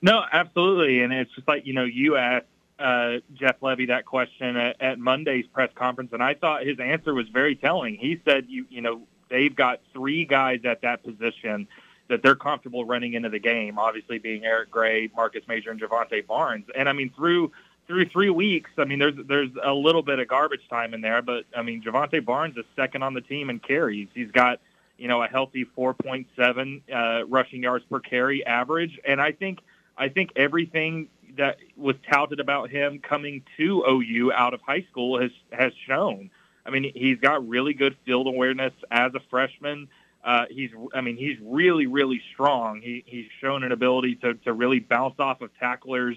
[0.00, 1.00] No, absolutely.
[1.00, 2.46] And it's just like, you know, you asked
[2.78, 7.14] uh, Jeff Lebby that question at, at Monday's press conference, and I thought his answer
[7.14, 7.96] was very telling.
[7.96, 11.68] He said, you, you know, they've got three guys at that position–
[12.08, 13.78] that they're comfortable running into the game.
[13.78, 16.66] Obviously, being Eric Gray, Marcus Major, and Jovantae Barnes.
[16.74, 17.52] And I mean, through
[17.86, 21.22] through three weeks, I mean, there's there's a little bit of garbage time in there,
[21.22, 24.08] but I mean, Jovantae Barnes is second on the team in carries.
[24.14, 24.60] He's got
[24.96, 29.60] you know a healthy 4.7 uh, rushing yards per carry average, and I think
[29.96, 35.20] I think everything that was touted about him coming to OU out of high school
[35.20, 36.30] has has shown.
[36.66, 39.88] I mean, he's got really good field awareness as a freshman.
[40.22, 42.82] Uh, he's, I mean, he's really, really strong.
[42.82, 46.16] He, he's shown an ability to, to really bounce off of tacklers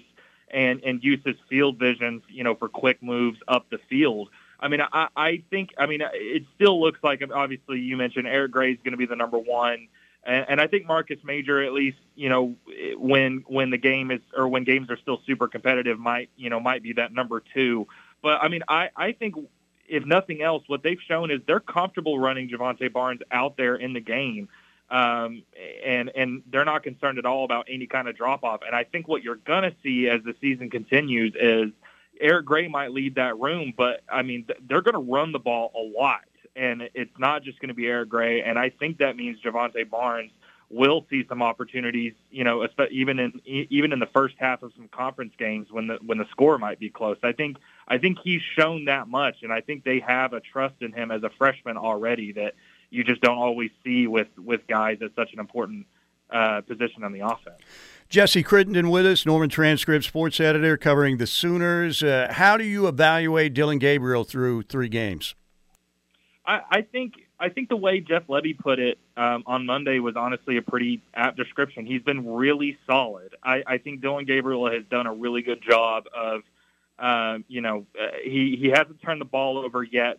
[0.50, 4.28] and, and use his field vision, you know, for quick moves up the field.
[4.60, 8.52] I mean, I, I think, I mean, it still looks like, obviously, you mentioned Eric
[8.52, 9.88] Gray is going to be the number one.
[10.24, 12.54] And, and I think Marcus Major, at least, you know,
[12.96, 16.60] when when the game is or when games are still super competitive, might you know
[16.60, 17.86] might be that number two.
[18.22, 19.34] But I mean, I I think
[19.88, 23.92] if nothing else, what they've shown is they're comfortable running Jovantae Barnes out there in
[23.92, 24.48] the game.
[24.90, 25.42] Um,
[25.84, 28.60] and and they're not concerned at all about any kind of drop off.
[28.66, 31.72] And I think what you're to see as the season continues is
[32.20, 35.72] Eric Gray might lead that room, but I mean they're going to run the ball
[35.74, 36.20] a lot,
[36.56, 38.42] and it's not just going to be Eric Gray.
[38.42, 40.30] And I think that means Jovantae Barnes
[40.72, 44.88] will see some opportunities, you know, even in even in the first half of some
[44.88, 47.18] conference games when the when the score might be close.
[47.22, 50.76] I think I think he's shown that much, and I think they have a trust
[50.80, 52.54] in him as a freshman already that
[52.90, 55.86] you just don't always see with with guys at such an important
[56.30, 57.60] uh, position on the offense.
[58.08, 62.02] Jesse Crittenden with us, Norman Transcript sports editor covering the Sooners.
[62.02, 65.34] Uh, how do you evaluate Dillon Gabriel through three games?
[66.44, 70.16] I, I think I think the way Jeff Lebby put it um, on Monday was
[70.16, 71.86] honestly a pretty apt description.
[71.86, 73.34] He's been really solid.
[73.42, 76.42] I, I think Dillon Gabriel has done a really good job of,
[76.98, 80.18] um, you know, uh, he he hasn't turned the ball over yet.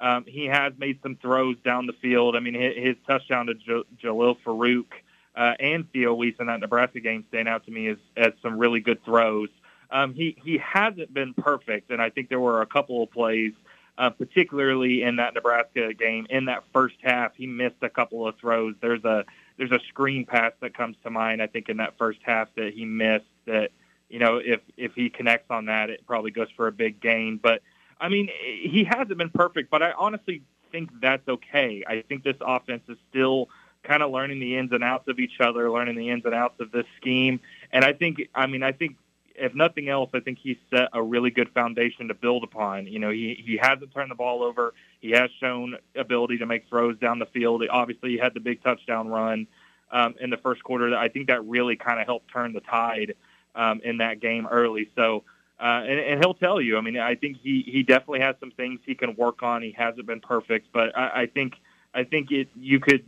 [0.00, 2.36] Um, he has made some throws down the field.
[2.36, 4.86] I mean, his, his touchdown to J- Jalil Farooq
[5.34, 8.58] uh, and Theo Wease in that Nebraska game stand out to me as, as some
[8.58, 9.48] really good throws.
[9.90, 13.52] Um, he he hasn't been perfect, and I think there were a couple of plays
[13.98, 16.26] uh, particularly in that Nebraska game.
[16.30, 18.74] In that first half, he missed a couple of throws.
[18.80, 19.24] There's a
[19.56, 21.40] there's a screen pass that comes to mind.
[21.40, 23.70] I think in that first half that he missed that
[24.08, 27.38] you know, if if he connects on that, it probably goes for a big gain.
[27.42, 27.62] But
[28.00, 31.84] I mean, he hasn't been perfect, but I honestly think that's okay.
[31.86, 33.48] I think this offense is still
[33.82, 36.58] kind of learning the ins and outs of each other, learning the ins and outs
[36.60, 37.40] of this scheme.
[37.70, 38.96] And I think, I mean, I think
[39.34, 42.86] if nothing else, I think he's set a really good foundation to build upon.
[42.86, 44.74] You know, he he hasn't turned the ball over.
[45.00, 47.62] He has shown ability to make throws down the field.
[47.68, 49.46] Obviously, he had the big touchdown run
[49.90, 50.96] um, in the first quarter.
[50.96, 53.14] I think that really kind of helped turn the tide
[53.54, 54.90] um, in that game early.
[54.94, 55.24] So.
[55.56, 56.76] Uh, and, and he'll tell you.
[56.76, 59.62] I mean, I think he, he definitely has some things he can work on.
[59.62, 61.54] He hasn't been perfect, but I, I think
[61.94, 63.04] I think it you could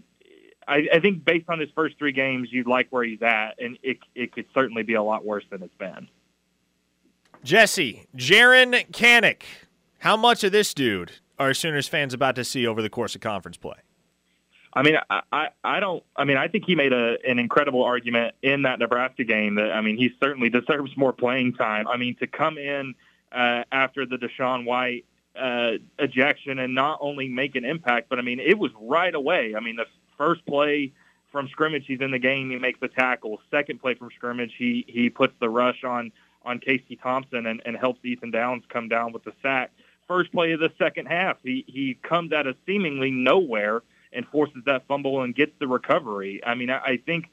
[0.69, 3.79] I, I think based on his first three games, you'd like where he's at, and
[3.83, 6.09] it it could certainly be a lot worse than it's been.
[7.45, 9.43] Jesse, Jaren Kanak,
[9.99, 13.21] how much of this dude are Sooners fans about to see over the course of
[13.21, 13.77] conference play?
[14.73, 16.03] I mean, I, I, don't.
[16.17, 19.55] I mean, I think he made a, an incredible argument in that Nebraska game.
[19.55, 21.89] That I mean, he certainly deserves more playing time.
[21.89, 22.95] I mean, to come in
[23.33, 28.23] uh, after the DaShaun White uh, ejection and not only make an impact, but I
[28.23, 29.55] mean, it was right away.
[29.57, 30.93] I mean, the First play
[31.31, 32.51] from scrimmage, he's in the game.
[32.51, 33.41] He makes the tackle.
[33.51, 36.13] Second play from scrimmage, he he puts the rush on
[36.47, 39.73] on Casey Thompson and, and helps Ethan Downs come down with the sack.
[40.09, 43.83] First play of the second half, he he comes out of seemingly nowhere
[44.13, 46.41] and forces that fumble and gets the recovery.
[46.45, 47.27] I mean, I, I think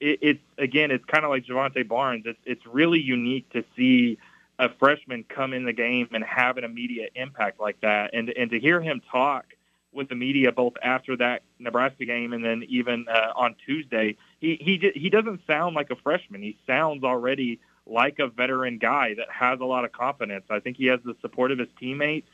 [0.00, 2.24] it, it's again, it's kind of like Jovantae Barnes.
[2.26, 4.18] It's it's really unique to see
[4.58, 8.50] a freshman come in the game and have an immediate impact like that, and and
[8.50, 9.46] to hear him talk
[9.92, 14.16] with the media both after that Nebraska game and then even uh, on Tuesday.
[14.40, 16.42] He he he doesn't sound like a freshman.
[16.42, 20.44] He sounds already like a veteran guy that has a lot of confidence.
[20.50, 22.28] I think he has the support of his teammates.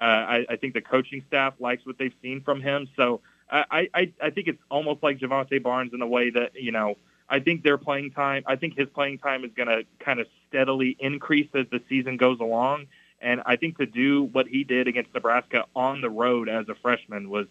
[0.00, 2.88] Uh, I, I think the coaching staff likes what they've seen from him.
[2.96, 6.72] So I, I, I think it's almost like Jovantae Barnes in a way that, you
[6.72, 6.96] know,
[7.28, 10.26] I think their playing time, I think his playing time is going to kind of
[10.48, 12.86] steadily increase as the season goes along.
[13.20, 16.74] And I think to do what he did against Nebraska on the road as a
[16.74, 17.46] freshman was,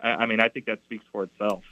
[0.00, 1.64] I mean, I think that speaks for itself.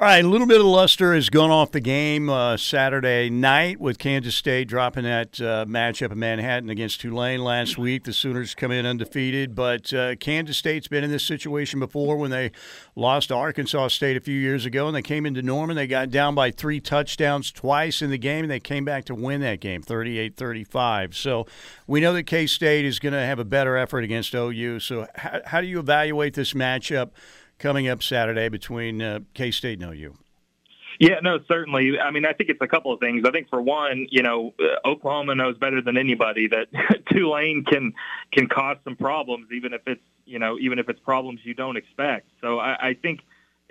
[0.00, 3.78] All right, a little bit of luster has gone off the game uh, Saturday night
[3.78, 8.04] with Kansas State dropping that uh, matchup in Manhattan against Tulane last week.
[8.04, 12.30] The Sooners come in undefeated, but uh, Kansas State's been in this situation before when
[12.30, 12.50] they
[12.96, 15.76] lost to Arkansas State a few years ago and they came into Norman.
[15.76, 19.14] They got down by three touchdowns twice in the game and they came back to
[19.14, 21.14] win that game 38 35.
[21.14, 21.46] So
[21.86, 24.80] we know that K State is going to have a better effort against OU.
[24.80, 27.10] So, how, how do you evaluate this matchup?
[27.60, 30.16] Coming up Saturday between uh, K State and OU.
[30.98, 31.98] Yeah, no, certainly.
[31.98, 33.24] I mean, I think it's a couple of things.
[33.26, 36.66] I think for one, you know, uh, Oklahoma knows better than anybody that
[37.12, 37.94] Tulane can
[38.32, 41.76] can cause some problems, even if it's you know, even if it's problems you don't
[41.76, 42.28] expect.
[42.40, 43.20] So I, I think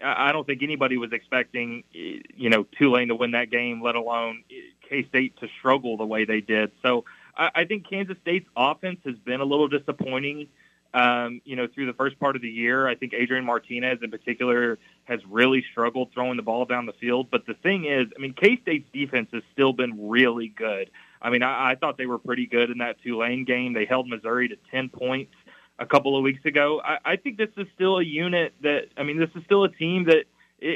[0.03, 4.43] I don't think anybody was expecting you know Tulane to win that game, let alone
[4.87, 6.71] K State to struggle the way they did.
[6.81, 7.05] So
[7.37, 10.47] I, I think Kansas State's offense has been a little disappointing
[10.93, 12.87] um, you know, through the first part of the year.
[12.87, 17.27] I think Adrian Martinez in particular has really struggled throwing the ball down the field.
[17.29, 20.89] But the thing is, I mean, K State's defense has still been really good.
[21.21, 23.73] I mean, I, I thought they were pretty good in that Tulane game.
[23.73, 25.33] They held Missouri to 10 points
[25.77, 26.81] a couple of weeks ago.
[26.83, 29.69] I, I think this is still a unit that, I mean, this is still a
[29.69, 30.25] team that,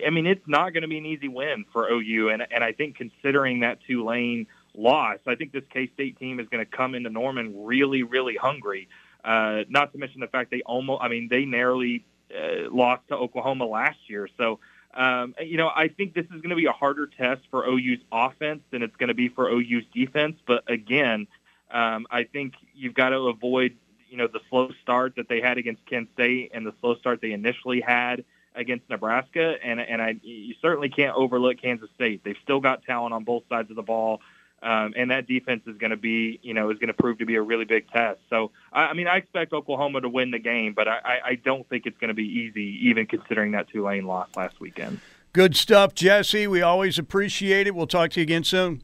[0.05, 2.29] I mean, it's not going to be an easy win for OU.
[2.29, 6.47] And, and I think considering that Tulane loss, I think this K State team is
[6.49, 8.87] going to come into Norman really, really hungry.
[9.23, 13.15] Uh, not to mention the fact they almost, I mean, they narrowly uh, lost to
[13.15, 14.27] Oklahoma last year.
[14.37, 14.59] So,
[14.93, 17.99] um, you know, I think this is going to be a harder test for OU's
[18.11, 20.37] offense than it's going to be for OU's defense.
[20.45, 21.27] But again,
[21.71, 23.75] um, I think you've got to avoid,
[24.09, 27.21] you know, the slow start that they had against Kent State and the slow start
[27.21, 28.23] they initially had
[28.55, 29.55] against Nebraska.
[29.63, 32.23] And and I you certainly can't overlook Kansas State.
[32.23, 34.21] They've still got talent on both sides of the ball.
[34.63, 37.25] Um, and that defense is going to be, you know, is going to prove to
[37.25, 38.19] be a really big test.
[38.29, 41.67] So, I, I mean, I expect Oklahoma to win the game, but I, I don't
[41.67, 45.01] think it's going to be easy, even considering that Tulane loss last weekend.
[45.33, 46.47] Good stuff, Jesse.
[46.47, 47.75] We always appreciate it.
[47.75, 48.83] We'll talk to you again soon.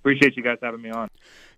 [0.00, 1.08] Appreciate you guys having me on.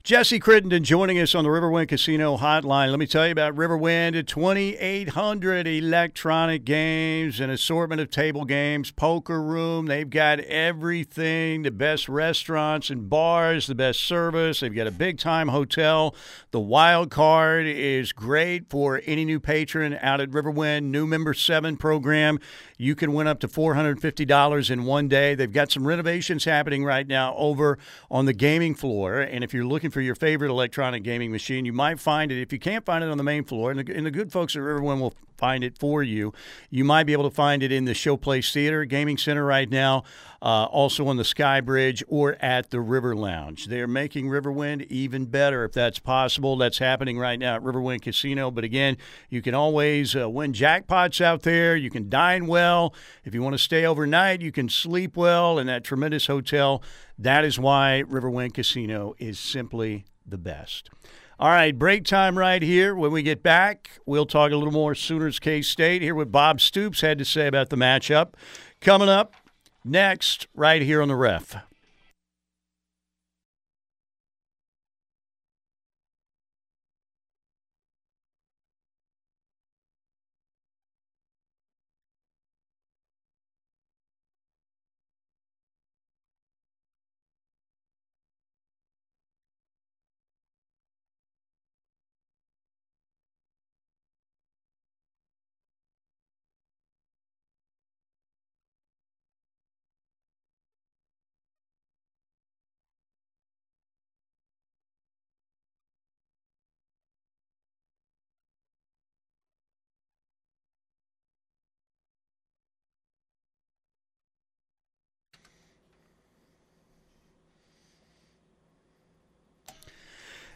[0.02, 2.88] Jesse Crittenden joining us on the Riverwind Casino Hotline.
[2.88, 9.42] Let me tell you about Riverwind 2,800 electronic games, an assortment of table games, poker
[9.42, 9.86] room.
[9.86, 14.60] They've got everything the best restaurants and bars, the best service.
[14.60, 16.14] They've got a big time hotel.
[16.50, 20.84] The wild card is great for any new patron out at Riverwind.
[20.84, 22.38] New member seven program.
[22.78, 25.34] You can win up to $450 in one day.
[25.34, 27.76] They've got some renovations happening right now over
[28.10, 29.20] on the gaming floor.
[29.20, 32.40] And if you're looking looking for your favorite electronic gaming machine, you might find it.
[32.40, 34.54] If you can't find it on the main floor, and the, and the good folks
[34.54, 36.32] at Riverwind will find it for you.
[36.68, 40.04] You might be able to find it in the Showplace Theater Gaming Center right now,
[40.42, 43.66] uh, also on the Sky Bridge or at the River Lounge.
[43.66, 46.56] They're making Riverwind even better if that's possible.
[46.56, 48.50] That's happening right now at Riverwind Casino.
[48.50, 48.98] But again,
[49.30, 51.74] you can always uh, win jackpots out there.
[51.74, 52.94] You can dine well.
[53.24, 56.82] If you want to stay overnight, you can sleep well in that tremendous hotel.
[57.18, 60.90] That is why Riverwind Casino is simply the best.
[61.40, 62.94] All right, break time right here.
[62.94, 66.02] When we get back, we'll talk a little more Sooners K State.
[66.02, 68.34] Here what Bob Stoops had to say about the matchup.
[68.82, 69.32] Coming up
[69.82, 71.56] next, right here on the ref.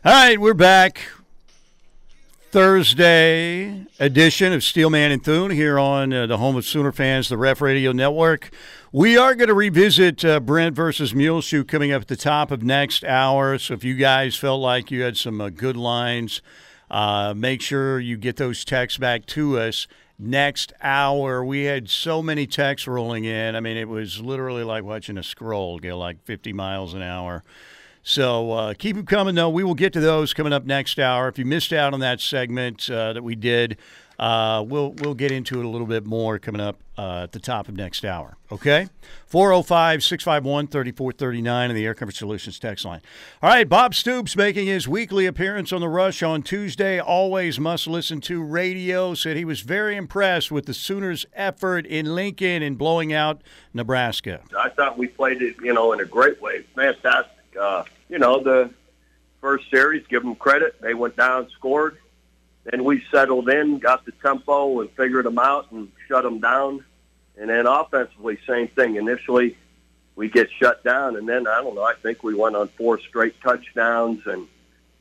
[0.07, 1.01] All right, we're back.
[2.51, 7.39] Thursday edition of Steelman and Thune here on uh, the home of Sooner fans, the
[7.39, 8.51] Ref Radio Network.
[8.93, 12.63] We are going to revisit uh, Brent versus Muleshoe coming up at the top of
[12.63, 13.57] next hour.
[13.57, 16.43] So if you guys felt like you had some uh, good lines,
[16.91, 19.87] uh, make sure you get those texts back to us
[20.19, 21.43] next hour.
[21.43, 23.57] We had so many texts rolling in.
[23.57, 27.43] I mean, it was literally like watching a scroll go like 50 miles an hour.
[28.07, 29.49] So uh, keep them coming, though.
[29.49, 31.27] We will get to those coming up next hour.
[31.27, 33.79] If you missed out on that segment uh, that we did,
[34.19, 37.39] uh, we'll we'll get into it a little bit more coming up uh, at the
[37.39, 38.37] top of next hour.
[38.53, 38.89] Okay?
[39.27, 43.01] 405 651 3439 and the Air Comfort Solutions text line.
[43.43, 47.01] All right, Bob Stoops making his weekly appearance on The Rush on Tuesday.
[47.01, 49.15] Always must listen to radio.
[49.15, 53.41] Said he was very impressed with the Sooners' effort in Lincoln in blowing out
[53.73, 54.43] Nebraska.
[54.57, 56.65] I thought we played it, you know, in a great way.
[56.77, 57.34] Fantastic.
[57.57, 58.71] Uh, you know, the
[59.41, 60.81] first series, give them credit.
[60.81, 61.99] They went down, scored.
[62.65, 66.85] Then we settled in, got the tempo, and figured them out and shut them down.
[67.37, 68.97] And then offensively, same thing.
[68.97, 69.57] Initially,
[70.17, 71.83] we get shut down, and then I don't know.
[71.83, 74.47] I think we went on four straight touchdowns, and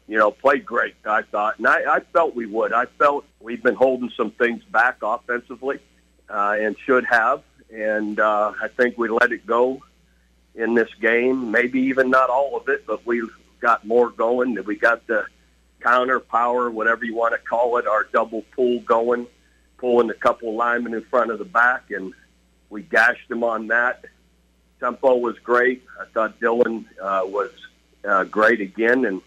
[0.07, 0.95] you know, played great.
[1.05, 2.73] I thought, and I, I felt we would.
[2.73, 5.79] I felt we've been holding some things back offensively,
[6.29, 7.43] uh, and should have.
[7.73, 9.81] And uh, I think we let it go
[10.55, 11.51] in this game.
[11.51, 13.21] Maybe even not all of it, but we
[13.59, 14.57] got more going.
[14.65, 15.25] We got the
[15.81, 19.27] counter power, whatever you want to call it, our double pull going,
[19.77, 22.13] pulling a couple linemen in front of the back, and
[22.69, 24.05] we gashed them on that.
[24.79, 25.83] Tempo was great.
[25.99, 27.51] I thought Dillon uh, was
[28.03, 29.21] uh, great again and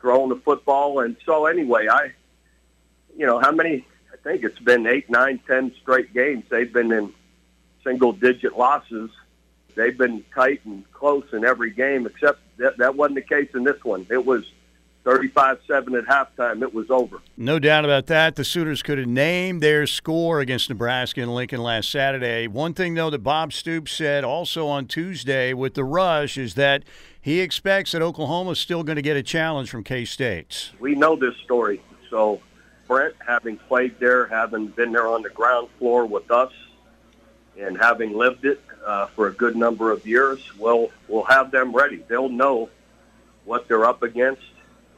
[0.00, 1.00] throwing the football.
[1.00, 2.12] And so anyway, I,
[3.16, 3.86] you know, how many?
[4.12, 6.44] I think it's been eight, nine, ten straight games.
[6.48, 7.12] They've been in
[7.82, 9.10] single-digit losses
[9.74, 13.64] they've been tight and close in every game, except that, that wasn't the case in
[13.64, 14.06] this one.
[14.10, 14.44] It was
[15.04, 16.62] 35 7 at halftime.
[16.62, 17.20] It was over.
[17.36, 18.36] No doubt about that.
[18.36, 22.46] The Sooners could have named their score against Nebraska and Lincoln last Saturday.
[22.46, 26.84] One thing, though, that Bob Stoops said also on Tuesday with the rush is that
[27.20, 30.72] he expects that Oklahoma's still going to get a challenge from K State.
[30.80, 31.82] We know this story.
[32.08, 32.40] So,
[32.88, 36.52] Brent, having played there, having been there on the ground floor with us,
[37.58, 41.72] and having lived it, uh, for a good number of years, we'll we'll have them
[41.72, 42.02] ready.
[42.08, 42.68] They'll know
[43.44, 44.42] what they're up against,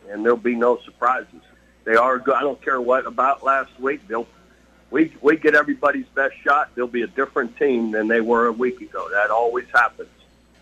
[0.08, 1.40] and there'll be no surprises.
[1.84, 2.34] They are good.
[2.34, 4.06] I don't care what about last week.
[4.08, 4.26] They'll
[4.90, 6.70] we we get everybody's best shot.
[6.74, 9.08] They'll be a different team than they were a week ago.
[9.10, 10.08] That always happens.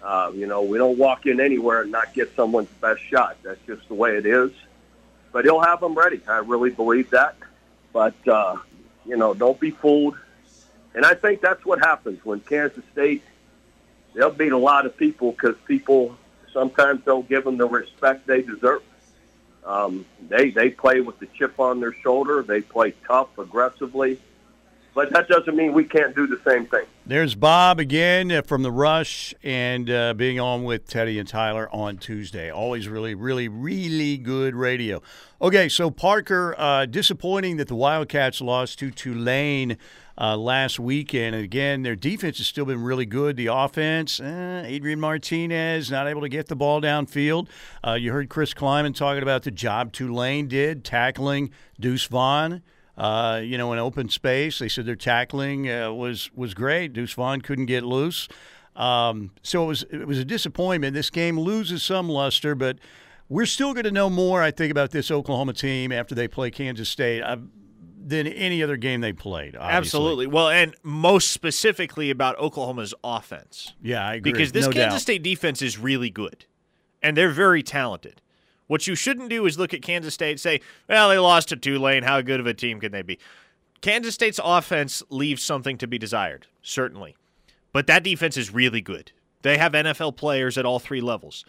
[0.02, 3.38] Uh, you know, we don't walk in anywhere and not get someone's best shot.
[3.42, 4.50] That's just the way it is.
[5.32, 6.20] But he'll have them ready.
[6.28, 7.36] I really believe that.
[7.92, 8.58] But uh,
[9.06, 10.18] you know, don't be fooled.
[10.94, 13.22] And I think that's what happens when Kansas State,
[14.14, 16.16] they'll beat a lot of people because people
[16.52, 18.82] sometimes don't give them the respect they deserve.
[19.64, 22.42] Um, they they play with the chip on their shoulder.
[22.42, 24.20] They play tough, aggressively,
[24.94, 26.84] but that doesn't mean we can't do the same thing.
[27.06, 31.68] There's Bob again uh, from the Rush and uh, being on with Teddy and Tyler
[31.72, 32.50] on Tuesday.
[32.50, 35.00] Always really, really, really good radio.
[35.40, 39.78] Okay, so Parker, uh, disappointing that the Wildcats lost to Tulane
[40.18, 41.34] uh, last weekend.
[41.34, 43.36] And again, their defense has still been really good.
[43.36, 47.48] The offense, eh, Adrian Martinez not able to get the ball downfield.
[47.86, 52.62] Uh, you heard Chris Klieman talking about the job Tulane did tackling Deuce Vaughn.
[52.96, 56.92] Uh, you know, in open space, they said their tackling uh, was was great.
[56.92, 58.28] Deuce Vaughn couldn't get loose,
[58.76, 60.94] um, so it was it was a disappointment.
[60.94, 62.78] This game loses some luster, but
[63.28, 66.52] we're still going to know more, I think, about this Oklahoma team after they play
[66.52, 67.22] Kansas State.
[67.22, 67.38] Uh,
[68.04, 69.56] than any other game they played.
[69.56, 69.76] Obviously.
[69.76, 70.26] Absolutely.
[70.26, 73.72] Well, and most specifically about Oklahoma's offense.
[73.82, 74.32] Yeah, I agree.
[74.32, 75.00] Because this no Kansas doubt.
[75.00, 76.44] State defense is really good,
[77.02, 78.20] and they're very talented.
[78.66, 81.56] What you shouldn't do is look at Kansas State and say, well, they lost to
[81.56, 82.02] Tulane.
[82.02, 83.18] How good of a team can they be?
[83.80, 87.16] Kansas State's offense leaves something to be desired, certainly.
[87.72, 89.12] But that defense is really good.
[89.42, 91.44] They have NFL players at all three levels.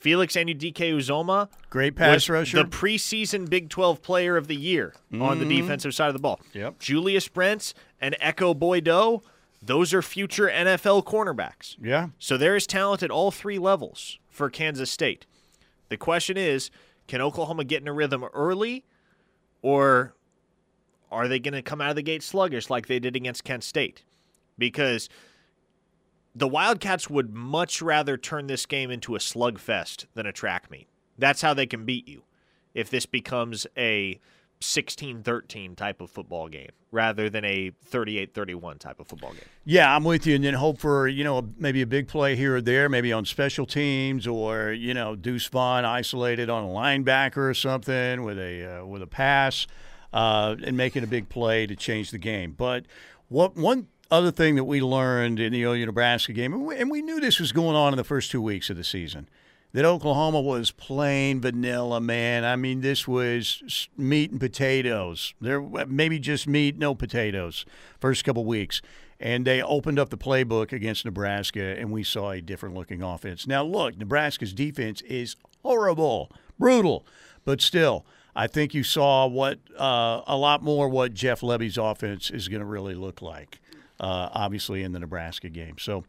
[0.00, 2.56] Felix Anudike Uzomah Great pass rusher.
[2.56, 6.40] the preseason Big 12 player of the year on the defensive side of the ball.
[6.48, 6.58] Mm-hmm.
[6.58, 6.78] Yep.
[6.78, 9.22] Julius Brents and Ekow Boye-Doe,
[9.62, 11.76] those are future NFL cornerbacks.
[11.80, 12.08] yeah.
[12.18, 15.26] So there is talent at all three levels for Kansas State.
[15.90, 16.70] The question is,
[17.06, 18.84] can Oklahoma get in a rhythm early,
[19.60, 20.14] or
[21.12, 23.64] are they going to come out of the gate sluggish like they did against Kent
[23.64, 24.02] State?
[24.56, 25.10] Because
[26.34, 30.86] the Wildcats would much rather turn this game into a slugfest than a track meet.
[31.18, 32.22] That's how they can beat you
[32.74, 34.20] if this becomes a
[34.60, 39.42] 16-13 type of football game rather than a 38-31 type of football game.
[39.64, 40.34] Yeah, I'm with you.
[40.34, 43.24] And then hope for, you know, maybe a big play here or there, maybe on
[43.24, 48.80] special teams or, you know, Deuce Vaughn isolated on a linebacker or something with a
[48.80, 49.66] uh, with a pass
[50.12, 52.52] uh, and making a big play to change the game.
[52.56, 52.84] But
[53.28, 56.90] what one other thing that we learned in the OU Nebraska game, and we, and
[56.90, 59.28] we knew this was going on in the first two weeks of the season,
[59.72, 62.44] that Oklahoma was plain vanilla, man.
[62.44, 65.34] I mean, this was meat and potatoes.
[65.40, 67.64] There maybe just meat, no potatoes.
[68.00, 68.82] First couple weeks,
[69.20, 73.46] and they opened up the playbook against Nebraska, and we saw a different looking offense.
[73.46, 77.06] Now, look, Nebraska's defense is horrible, brutal,
[77.44, 78.04] but still.
[78.34, 82.60] I think you saw what uh, a lot more what Jeff Lebby's offense is going
[82.60, 83.60] to really look like,
[84.06, 85.76] obviously in the Nebraska game.
[85.78, 86.04] So,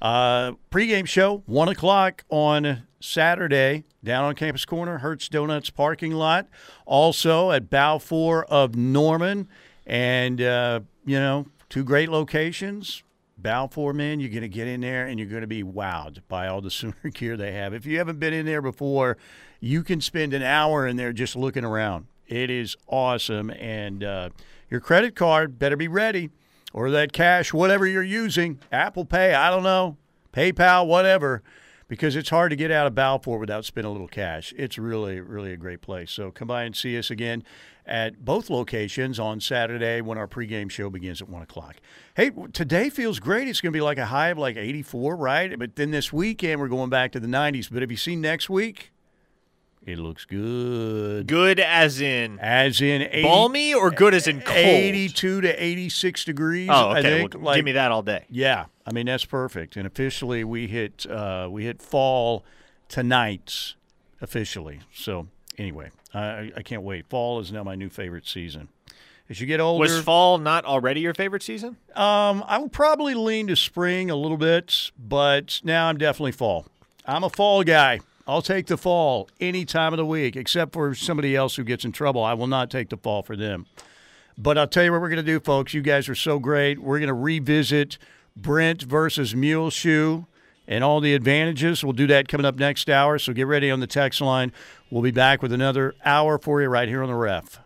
[0.00, 6.46] uh, pregame show, 1 o'clock on Saturday, down on Campus Corner, Hurts Donuts parking lot.
[6.86, 9.48] Also at Balfour of Norman.
[9.86, 13.02] And, uh, you know, two great locations.
[13.36, 16.48] Balfour, man, you're going to get in there and you're going to be wowed by
[16.48, 17.72] all the Sooner gear they have.
[17.72, 19.16] If you haven't been in there before,
[19.60, 22.06] you can spend an hour in there just looking around.
[22.26, 23.50] It is awesome.
[23.50, 24.30] And uh,
[24.70, 26.30] your credit card better be ready
[26.72, 29.96] or that cash, whatever you're using, Apple Pay, I don't know,
[30.32, 31.42] PayPal, whatever,
[31.88, 34.52] because it's hard to get out of Balfour without spending a little cash.
[34.56, 36.10] It's really, really a great place.
[36.10, 37.42] So come by and see us again
[37.86, 41.76] at both locations on Saturday when our pregame show begins at 1 o'clock.
[42.14, 43.48] Hey, today feels great.
[43.48, 45.58] It's going to be like a high of like 84, right?
[45.58, 47.72] But then this weekend, we're going back to the 90s.
[47.72, 48.92] But have you seen next week?
[49.88, 51.26] It looks good.
[51.26, 54.56] Good as in As in 80, balmy or good as in cold?
[54.58, 56.68] 82 to 86 degrees.
[56.70, 57.18] Oh, I okay.
[57.20, 57.34] think.
[57.34, 58.24] Well, Like- give me that all day.
[58.28, 59.76] yeah, I mean that's perfect.
[59.76, 62.44] And officially, we hit uh, we hit fall
[62.88, 63.74] tonight
[64.20, 64.80] officially.
[64.92, 67.06] So anyway, I, I can't wait.
[67.08, 68.68] Fall is now my new favorite season.
[69.30, 71.76] As you get older, Was fall not already your favorite season?
[71.94, 76.66] um, I will probably lean to spring a little bit, but now I'm definitely fall.
[77.06, 78.00] I'm a fall guy.
[78.28, 81.86] I'll take the fall any time of the week, except for somebody else who gets
[81.86, 82.22] in trouble.
[82.22, 83.64] I will not take the fall for them.
[84.36, 85.72] But I'll tell you what we're going to do, folks.
[85.72, 86.78] You guys are so great.
[86.78, 87.96] We're going to revisit
[88.36, 90.24] Brent versus Muleshoe
[90.68, 91.82] and all the advantages.
[91.82, 93.18] We'll do that coming up next hour.
[93.18, 94.52] So get ready on the text line.
[94.90, 97.58] We'll be back with another hour for you right here on the ref.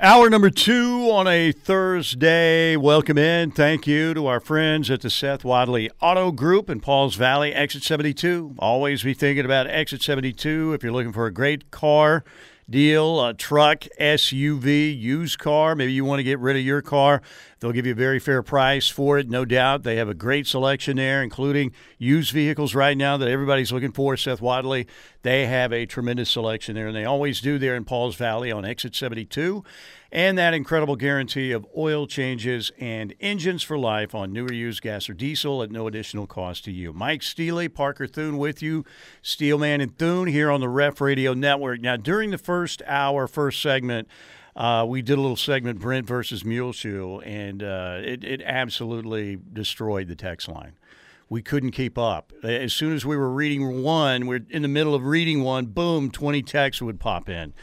[0.00, 2.76] Hour number two on a Thursday.
[2.76, 3.52] Welcome in.
[3.52, 7.84] Thank you to our friends at the Seth Wadley Auto Group in Pauls Valley, Exit
[7.84, 8.56] 72.
[8.58, 12.24] Always be thinking about Exit 72 if you're looking for a great car
[12.68, 15.74] deal, a truck, SUV, used car.
[15.74, 17.22] Maybe you want to get rid of your car.
[17.60, 19.82] They'll give you a very fair price for it, no doubt.
[19.82, 24.16] They have a great selection there, including used vehicles right now that everybody's looking for.
[24.16, 24.86] Seth Wadley,
[25.22, 28.64] they have a tremendous selection there, and they always do there in Pauls Valley on
[28.64, 29.64] exit 72
[30.14, 35.10] and that incredible guarantee of oil changes and engines for life on newer used gas
[35.10, 36.92] or diesel at no additional cost to you.
[36.92, 38.84] Mike Steele, Parker Thune with you,
[39.22, 41.80] Steelman and Thune here on the Ref Radio Network.
[41.80, 44.06] Now, during the first hour, first segment,
[44.54, 50.06] uh, we did a little segment, Brent versus Muleshoe, and uh, it, it absolutely destroyed
[50.06, 50.74] the text line
[51.28, 52.32] we couldn't keep up.
[52.44, 56.10] As soon as we were reading one, we're in the middle of reading one, boom,
[56.10, 57.54] 20 texts would pop in.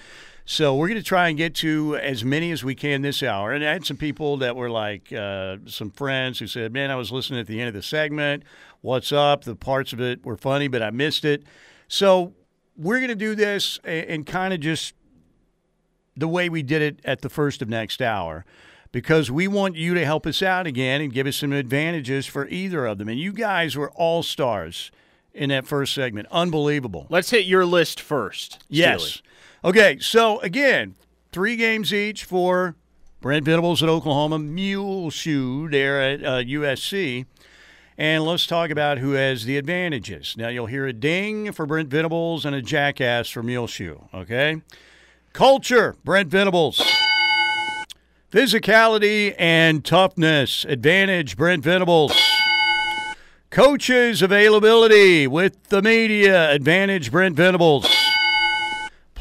[0.46, 3.52] So we're going to try and get to as many as we can this hour.
[3.52, 6.96] And I had some people that were like uh, some friends who said, "Man, I
[6.96, 8.44] was listening at the end of the segment.
[8.82, 9.44] What's up?
[9.44, 11.44] The parts of it were funny, but I missed it."
[11.88, 12.34] So
[12.76, 14.94] we're going to do this and, and kind of just
[16.16, 18.46] the way we did it at the first of next hour
[18.92, 22.48] because we want you to help us out again and give us some advantages for
[22.50, 23.08] either of them.
[23.08, 24.92] And you guys were all stars
[25.34, 26.28] in that first segment.
[26.32, 27.08] Unbelievable.
[27.10, 28.64] Let's hit your list first.
[28.68, 29.04] Yes.
[29.04, 29.28] Steely.
[29.64, 30.96] Okay, so again,
[31.32, 32.76] three games each for
[33.20, 37.28] Brent Venables at Oklahoma, Muleshoe there at uh, USC.
[37.96, 40.36] And let's talk about who has the advantages.
[40.36, 44.64] Now, you'll hear a ding for Brent Venables and a jackass for Mule Shoe, okay?
[45.32, 46.82] Culture, Brent Venables.
[48.32, 52.14] Physicality and toughness, advantage, Brent Venables.
[53.52, 58.01] Coaches availability with the media, advantage, Brent Venables.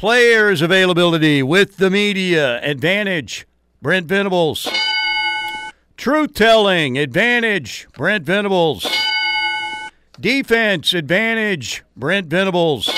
[0.01, 3.45] Players availability with the media, advantage,
[3.83, 4.67] Brent Venables.
[5.95, 8.87] Truth telling, advantage, Brent Venables.
[10.19, 12.89] Defense, advantage, Brent Venables.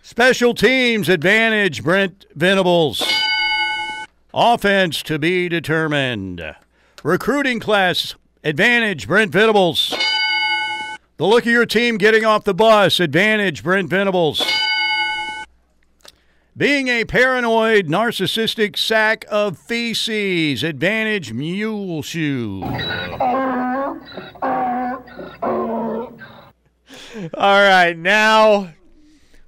[0.00, 3.02] Special teams, advantage, Brent Venables.
[4.32, 6.54] Offense to be determined.
[7.02, 8.14] Recruiting class,
[8.44, 9.92] advantage, Brent Venables.
[11.16, 14.59] The look of your team getting off the bus, advantage, Brent Venables.
[16.60, 22.62] Being a paranoid, narcissistic sack of feces, advantage, mule shoe.
[22.62, 22.76] All
[27.32, 28.74] right, now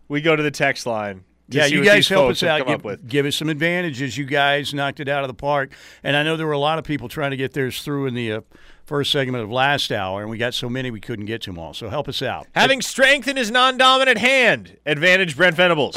[0.09, 1.25] we go to the text line.
[1.55, 2.67] Yeah, you guys help us out.
[2.67, 4.17] Give, give us some advantages.
[4.17, 5.73] You guys knocked it out of the park,
[6.03, 8.15] and I know there were a lot of people trying to get theirs through in
[8.15, 8.41] the uh,
[8.85, 11.59] first segment of last hour, and we got so many we couldn't get to them
[11.59, 11.75] all.
[11.75, 12.47] So help us out.
[12.55, 15.97] Having strength in his non-dominant hand, advantage Brent Venables.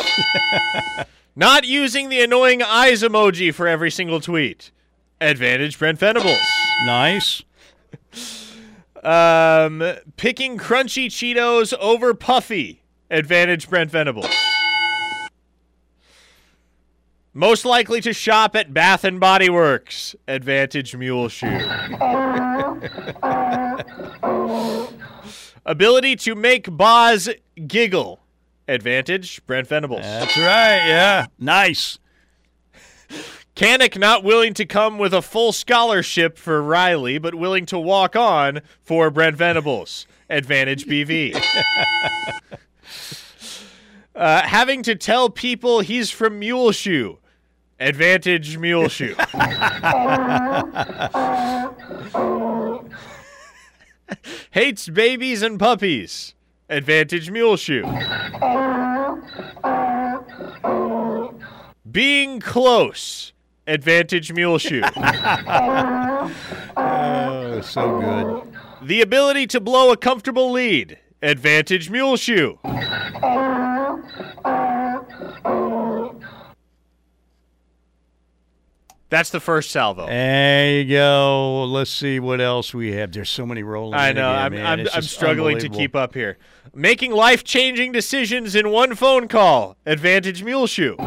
[1.35, 4.71] Not using the annoying eyes emoji for every single tweet,
[5.19, 6.39] advantage Brent Venables.
[6.85, 7.43] Nice.
[9.03, 9.83] Um,
[10.17, 14.44] picking crunchy Cheetos over puffy, advantage Brent Venables.
[17.37, 21.45] Most likely to shop at Bath and Body Works, advantage Muleshoe.
[25.65, 27.29] Ability to make Boz
[27.67, 28.21] giggle,
[28.69, 30.03] advantage Brent Venables.
[30.03, 30.87] That's right.
[30.87, 31.25] Yeah.
[31.37, 31.99] Nice.
[33.57, 38.15] Kanak not willing to come with a full scholarship for Riley, but willing to walk
[38.15, 40.07] on for Brent Venables.
[40.29, 41.35] Advantage BV.
[44.15, 47.17] uh, having to tell people he's from Muleshoe.
[47.79, 49.15] Advantage mule shoe.
[54.51, 56.35] Hates babies and puppies.
[56.69, 57.83] Advantage mule shoe.
[61.91, 63.33] Being close.
[63.67, 64.81] Advantage Muleshoe.
[66.77, 68.87] Oh, so good.
[68.87, 70.97] the ability to blow a comfortable lead.
[71.21, 72.57] Advantage Muleshoe.
[79.15, 80.07] That's the first salvo.
[80.07, 81.63] There you go.
[81.69, 83.13] Let's see what else we have.
[83.13, 83.93] There's so many rolling.
[83.93, 84.29] I in know.
[84.29, 84.81] again, I'm.
[84.81, 86.37] I'm, I'm struggling to keep up here.
[86.73, 89.77] Making life changing decisions in one phone call.
[89.85, 90.97] Advantage Muleshoe.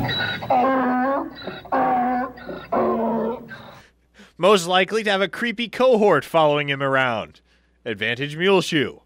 [4.38, 7.42] Most likely to have a creepy cohort following him around.
[7.84, 9.00] Advantage Muleshoe.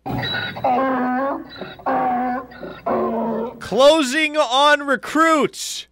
[3.58, 5.88] Closing on recruits.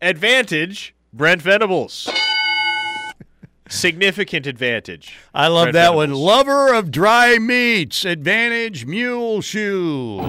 [0.00, 2.08] Advantage Brent Venables.
[3.74, 5.16] Significant advantage.
[5.34, 6.12] I love that one.
[6.12, 8.04] Lover of dry meats.
[8.04, 10.20] Advantage mule shoe.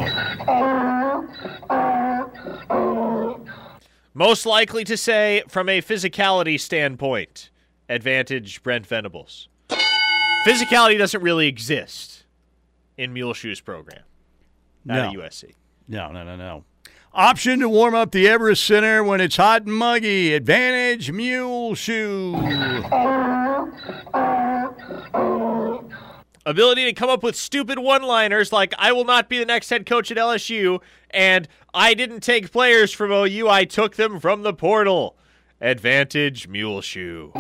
[4.14, 7.50] Most likely to say, from a physicality standpoint,
[7.90, 9.50] advantage Brent Venables.
[10.48, 12.26] Physicality doesn't really exist
[12.98, 14.04] in Mule Shoe's program
[14.86, 14.96] No.
[14.96, 15.54] at USC.
[15.88, 16.64] No, no, no, no.
[17.18, 20.34] Option to warm up the Everest Center when it's hot and muggy.
[20.34, 22.36] Advantage Mule Shoe.
[26.46, 29.70] Ability to come up with stupid one liners like, I will not be the next
[29.70, 34.44] head coach at LSU, and I didn't take players from OU, I took them from
[34.44, 35.16] the portal.
[35.62, 37.32] Advantage Muleshoe.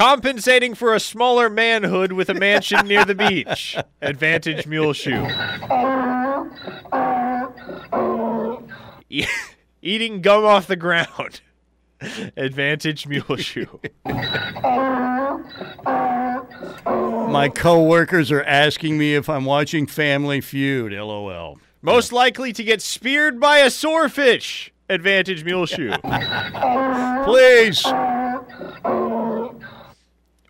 [0.00, 3.76] Compensating for a smaller manhood with a mansion near the beach.
[4.00, 5.26] Advantage Muleshoe.
[9.10, 9.26] E-
[9.82, 11.42] eating gum off the ground.
[12.38, 13.78] Advantage mule shoe.
[17.30, 20.92] My coworkers are asking me if I'm watching Family Feud.
[20.92, 21.58] LOL.
[21.82, 24.72] Most likely to get speared by a swordfish.
[24.88, 25.92] Advantage mule shoe.
[27.24, 27.84] Please.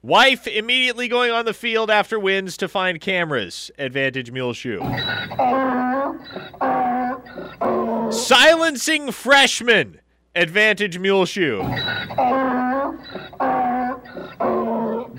[0.02, 3.70] Wife immediately going on the field after wins to find cameras.
[3.78, 4.80] Advantage mule shoe.
[8.10, 10.00] Silencing freshman.
[10.34, 11.62] Advantage mule shoe.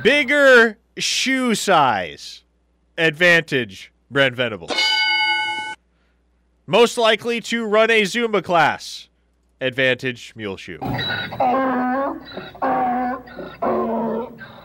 [0.02, 2.44] Bigger shoe size.
[2.98, 4.72] Advantage Brent Venables.
[6.66, 9.10] Most likely to run a Zumba class.
[9.60, 10.80] Advantage Muleshoe.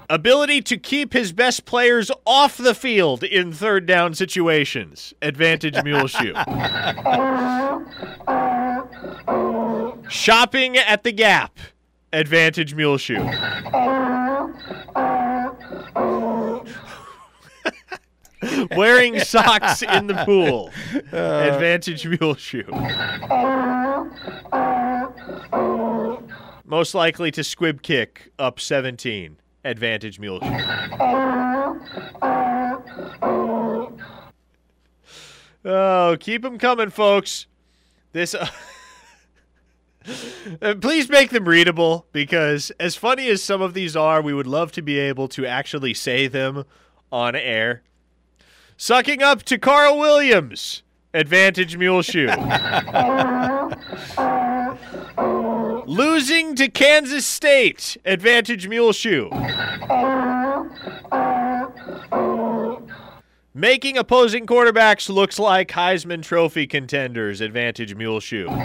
[0.09, 5.13] Ability to keep his best players off the field in third down situations.
[5.21, 6.33] Advantage Muleshoe.
[10.09, 11.59] Shopping at the Gap.
[12.13, 13.17] Advantage Muleshoe.
[18.77, 20.71] Wearing socks in the pool.
[21.13, 22.71] Advantage Muleshoe.
[26.65, 29.39] Most likely to squib kick up 17.
[29.67, 30.49] Advantage Muleshoe.
[35.65, 37.47] Oh, keep them coming, folks.
[38.13, 38.35] This.
[38.35, 38.49] Uh,
[40.81, 44.71] please make them readable because, as funny as some of these are, we would love
[44.73, 46.65] to be able to actually say them
[47.11, 47.83] on air.
[48.77, 50.83] Sucking up to Caleb Williams.
[51.13, 52.27] Advantage Muleshoe.
[55.87, 57.97] Losing to Kansas State.
[58.05, 59.31] Advantage Muleshoe.
[63.55, 67.41] Making opposing quarterbacks looks like Heisman Trophy contenders.
[67.41, 68.49] Advantage Muleshoe.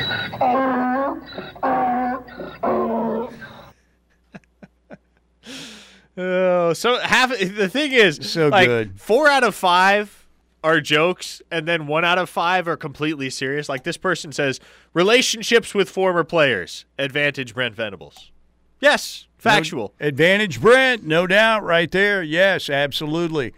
[6.17, 8.99] Oh, so half the thing is So like, good.
[8.99, 10.20] Four out of five
[10.63, 13.67] are jokes, and then one out of five are completely serious.
[13.67, 14.59] Like this person says,
[14.93, 16.85] relationships with former players.
[16.99, 18.31] Advantage Brent Venables.
[18.79, 19.93] Yes, factual.
[19.99, 22.21] Advantage Brent, no doubt, right there.
[22.23, 23.53] Yes, absolutely.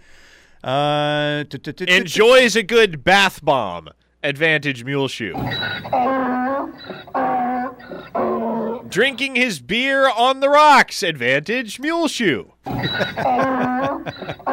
[0.64, 3.90] Uh, t- t- t- t- Enjoys a good bath bomb.
[4.22, 5.34] Advantage Muleshoe.
[8.88, 11.04] Drinking his beer on the rocks.
[11.04, 12.46] Advantage Muleshoe.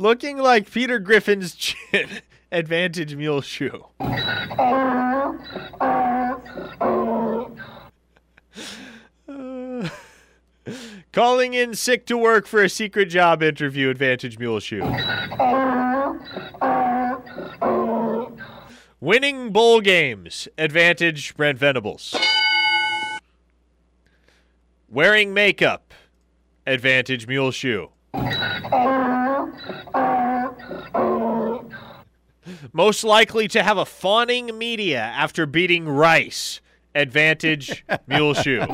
[0.00, 2.22] Looking like Peter Griffin's chin.
[2.50, 3.82] Advantage Muleshoe.
[11.12, 13.90] Calling in sick to work for a secret job interview.
[13.90, 14.80] Advantage mule shoe.
[19.00, 20.48] Winning bowl games.
[20.56, 22.16] Advantage Brent Venables.
[24.88, 25.92] Wearing makeup.
[26.66, 27.90] Advantage Muleshoe.
[32.72, 36.60] Most likely to have a fawning media after beating Rice.
[36.94, 38.66] Advantage Muleshoe.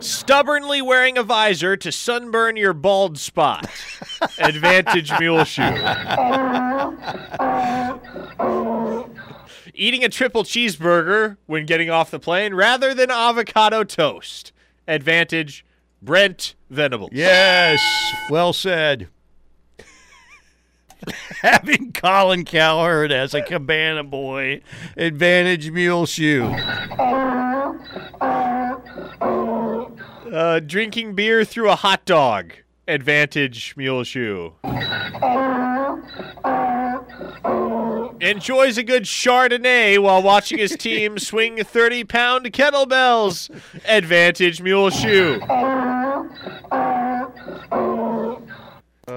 [0.00, 3.70] Stubbornly wearing a visor to sunburn your bald spot.
[4.38, 5.62] Advantage Muleshoe.
[9.74, 14.52] Eating a triple cheeseburger when getting off the plane rather than avocado toast.
[14.88, 15.64] Advantage
[16.04, 17.10] Brent Venables.
[17.12, 17.80] Yes,
[18.28, 19.08] well said.
[21.40, 24.60] Having Colin Cowherd as a cabana boy,
[24.96, 26.44] advantage mule shoe.
[30.32, 32.52] Uh, drinking beer through a hot dog.
[32.86, 34.54] Advantage mule shoe.
[38.20, 43.50] Enjoys a good Chardonnay while watching his team swing 30 pound kettlebells.
[43.86, 45.40] Advantage mule shoe.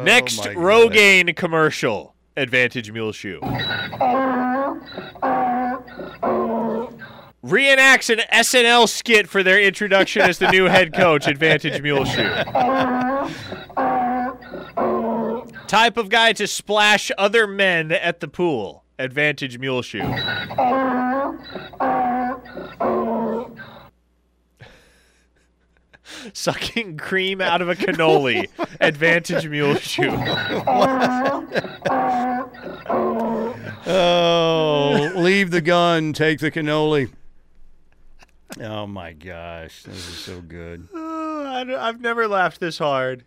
[0.03, 2.15] Next, oh my Rogaine commercial.
[2.35, 3.39] Advantage mule shoe.
[7.43, 11.27] Reenacts an SNL skit for their introduction as the new head coach.
[11.27, 12.29] Advantage mule shoe.
[15.67, 18.83] Type of guy to splash other men at the pool.
[18.99, 20.01] Advantage mule shoe.
[26.33, 28.47] Sucking cream out of a cannoli.
[28.79, 30.11] Advantage mule shoe.
[33.89, 37.11] Oh, leave the gun, take the cannoli.
[38.59, 40.87] Oh my gosh, this is so good.
[40.93, 43.23] Oh, I I've never laughed this hard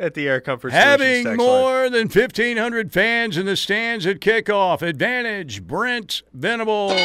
[0.00, 1.36] at the Air Comfort Having text line.
[1.36, 4.82] more than 1,500 fans in the stands at kickoff.
[4.82, 7.00] Advantage, Brent Venables.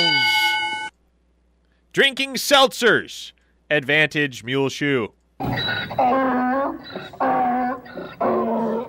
[1.92, 3.33] Drinking seltzers.
[3.74, 5.12] Advantage mule shoe.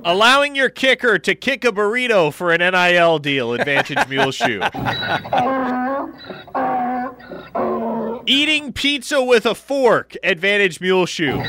[0.04, 3.54] Allowing your kicker to kick a burrito for an NIL deal.
[3.54, 4.60] Advantage mule shoe.
[8.26, 10.16] Eating pizza with a fork.
[10.22, 11.42] Advantage mule shoe.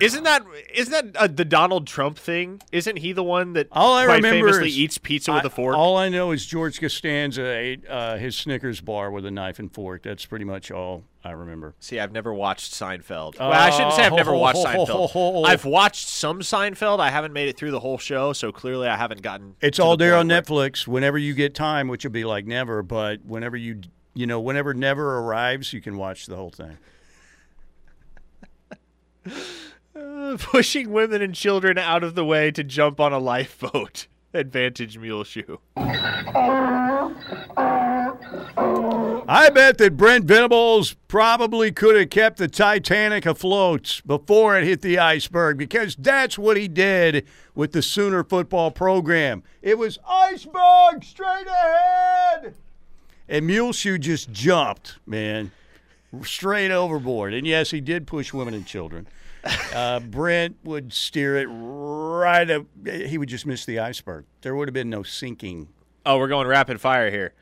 [0.00, 0.44] Isn't that
[0.74, 2.60] isn't that uh, the Donald Trump thing?
[2.72, 5.46] Isn't he the one that All I quite remember famously is- eats pizza with I-
[5.46, 5.76] a fork?
[5.76, 9.72] All I know is George Costanza ate uh, his Snickers bar with a knife and
[9.72, 10.02] fork.
[10.02, 11.74] That's pretty much all I remember.
[11.80, 13.38] See, I've never watched Seinfeld.
[13.38, 15.44] well, I shouldn't say I've never watched Seinfeld.
[15.46, 17.00] I've watched some Seinfeld.
[17.00, 19.56] I haven't made it through the whole show, so clearly I haven't gotten.
[19.60, 22.12] It's to all the there point on where- Netflix whenever you get time, which will
[22.12, 23.80] be like never, but whenever you
[24.14, 26.76] you know, whenever never arrives, you can watch the whole thing.
[30.38, 34.06] Pushing women and children out of the way to jump on a lifeboat.
[34.34, 35.58] Advantage mule shoe.
[39.30, 44.82] I bet that Brent Venables probably could have kept the Titanic afloat before it hit
[44.82, 49.42] the iceberg because that's what he did with the Sooner football program.
[49.62, 52.54] It was iceberg straight ahead.
[53.28, 55.52] And Muleshoe just jumped, man,
[56.22, 57.32] straight overboard.
[57.34, 59.06] And yes, he did push women and children.
[59.74, 62.66] Uh, Brent would steer it right up.
[62.84, 64.24] He would just miss the iceberg.
[64.42, 65.68] There would have been no sinking.
[66.04, 67.34] Oh, we're going rapid fire here.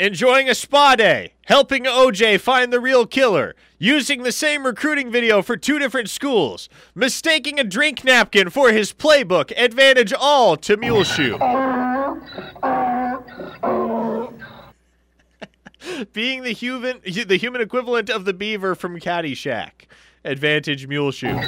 [0.00, 5.42] Enjoying a spa day, helping OJ find the real killer, using the same recruiting video
[5.42, 11.38] for two different schools, mistaking a drink napkin for his playbook, advantage all to Muleshoe.
[16.12, 19.86] Being the human, the human equivalent of the beaver from Caddyshack,
[20.24, 21.38] advantage mule shoe.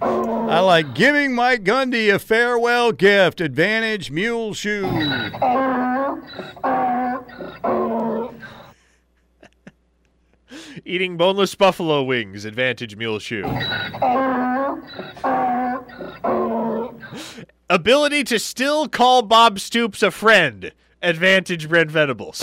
[0.00, 3.40] I like giving Mike Gundy a farewell gift.
[3.40, 4.86] Advantage Mule Shoe.
[10.84, 13.44] Eating boneless buffalo wings, advantage mule shoe.
[17.68, 22.42] Ability to still call Bob Stoops a friend, advantage Brent Venables.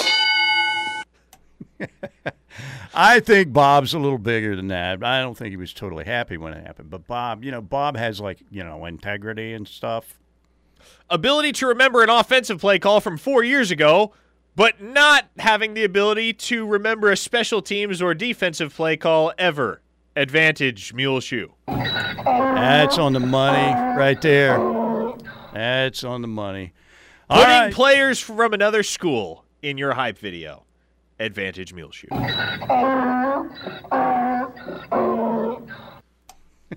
[2.94, 5.04] I think Bob's a little bigger than that.
[5.04, 6.90] I don't think he was totally happy when it happened.
[6.90, 10.20] But Bob, you know, Bob has like, you know, integrity and stuff.
[11.10, 14.14] Ability to remember an offensive play call from four years ago,
[14.56, 19.82] but not having the ability to remember a special teams or defensive play call ever,
[20.16, 21.54] advantage Mule Shoe.
[21.68, 24.58] That's on the money right there.
[25.54, 26.74] That's on the money.
[27.30, 27.74] All Putting right.
[27.74, 30.65] players from another school in your hype video,
[31.20, 32.08] advantage Muleshoe.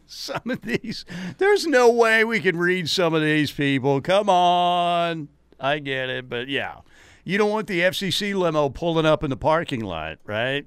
[0.07, 1.05] some of these,
[1.39, 4.01] there's no way we can read some of these people.
[4.01, 5.28] Come on.
[5.61, 6.28] I get it.
[6.28, 6.78] But yeah,
[7.24, 10.66] you don't want the FCC limo pulling up in the parking lot, right?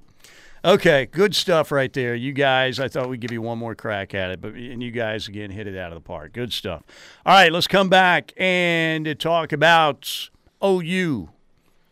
[0.63, 2.13] Okay, good stuff right there.
[2.13, 4.91] You guys, I thought we'd give you one more crack at it, but and you
[4.91, 6.33] guys again hit it out of the park.
[6.33, 6.83] Good stuff.
[7.25, 10.29] All right, let's come back and talk about
[10.63, 11.29] OU.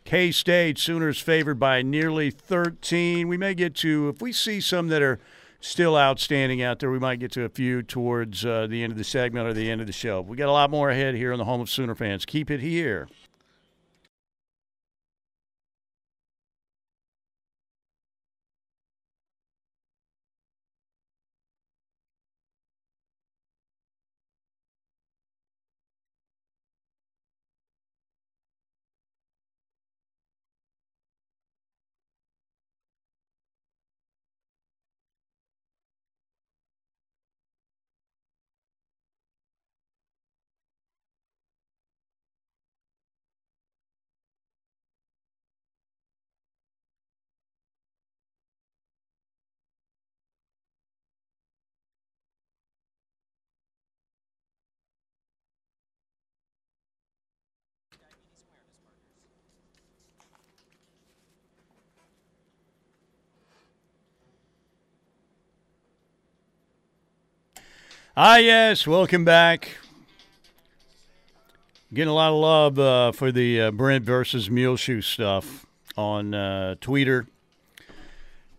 [0.06, 3.28] K State Sooners favored by nearly 13.
[3.28, 5.20] We may get to if we see some that are
[5.62, 6.92] still outstanding out there.
[6.92, 9.70] We might get to a few towards uh, the end of the segment or the
[9.70, 10.22] end of the show.
[10.22, 12.26] We got a lot more ahead here on the home of Sooner fans.
[12.26, 13.08] Keep it here.
[68.18, 69.78] Ah, yes, welcome back.
[71.94, 76.76] Getting a lot of love uh, for the uh, Brent versus Muleshoe stuff on uh,
[76.82, 77.28] Twitter,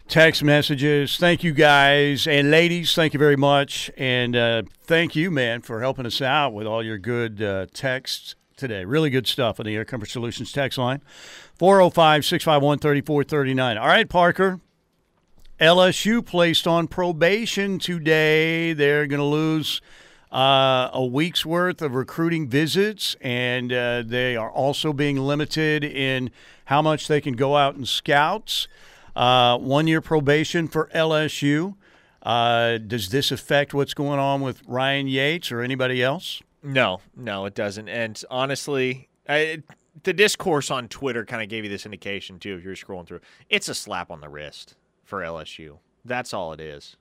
[0.08, 1.16] text messages.
[1.16, 2.94] Thank you guys and ladies.
[2.94, 6.82] Thank you very much, and uh, thank you, man, for helping us out with all
[6.82, 8.84] your good uh, texts today.
[8.84, 11.02] Really good stuff on the Air Comfort Solutions text line
[11.58, 13.78] 405 651 3439.
[13.78, 14.60] All right, Parker.
[15.60, 18.72] LSU placed on probation today.
[18.72, 19.82] They're going to lose
[20.32, 26.30] uh, a week's worth of recruiting visits, and uh, they are also being limited in
[26.66, 28.68] how much they can go out and scouts.
[29.14, 31.74] Uh, one year probation for LSU.
[32.22, 36.42] Uh, does this affect what's going on with Ryan Yates or anybody else?
[36.62, 37.88] No, no, it doesn't.
[37.88, 39.62] And honestly, I,
[40.04, 42.56] the discourse on Twitter kind of gave you this indication too.
[42.56, 44.76] If you're scrolling through, it's a slap on the wrist
[45.10, 45.76] for LSU.
[46.06, 46.96] That's all it is.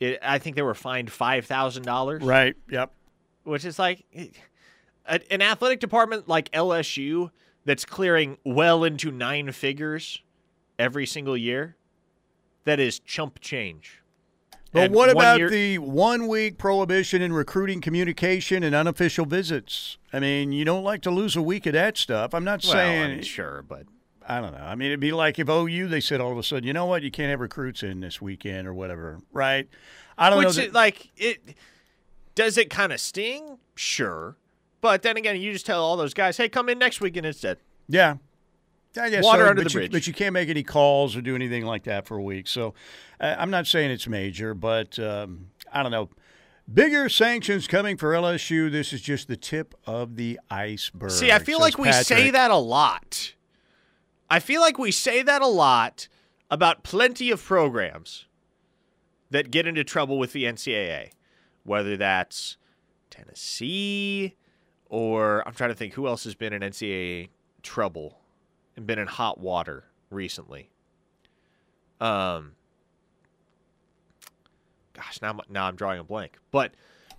[0.00, 2.22] It, I think they were fined five thousand dollars.
[2.24, 2.56] Right.
[2.70, 2.90] Yep.
[3.44, 4.04] Which is like
[5.06, 7.30] an athletic department like LSU
[7.64, 10.22] that's clearing well into nine figures
[10.78, 11.76] every single year.
[12.64, 14.00] That is chump change.
[14.72, 19.98] But And what about year- the one week prohibition in recruiting communication and unofficial visits?
[20.12, 22.32] I mean, you don't like to lose a week of that stuff.
[22.34, 23.84] I'm not Well, saying I mean, sure, but
[24.30, 24.58] I don't know.
[24.64, 26.86] I mean, it'd be like if OU they said all of a sudden, you know
[26.86, 29.68] what, you can't have recruits in this weekend or whatever, right?
[30.16, 30.52] I don't Which, know.
[30.52, 31.56] That, it- like, it
[32.36, 33.58] does it kind of sting?
[33.74, 34.36] Sure,
[34.80, 37.58] but then again, you just tell all those guys, "Hey, come in next weekend instead."
[37.88, 38.16] yeah,
[39.00, 39.92] I guess Water so, under but the you, bridge.
[39.92, 42.46] But you can't make any calls or do anything like that for a week.
[42.46, 42.74] So
[43.20, 46.08] uh, I'm not saying it's major, but um, I don't know.
[46.72, 48.70] Bigger sanctions coming for LSU.
[48.70, 51.10] This is just the tip of the iceberg.
[51.10, 53.34] See, I feel like we say that a lot.
[54.30, 56.06] I feel like we say that a lot
[56.50, 58.26] about plenty of programs
[59.30, 61.10] that get into trouble with the NCAA,
[61.64, 62.56] whether that's
[63.10, 64.36] Tennessee
[64.88, 67.28] or I'm trying to think who else has been in NCAA
[67.62, 68.20] trouble
[68.76, 70.70] and been in hot water recently.
[72.00, 72.52] Um,
[74.94, 76.38] gosh, now I'm, now I'm drawing a blank.
[76.50, 76.72] But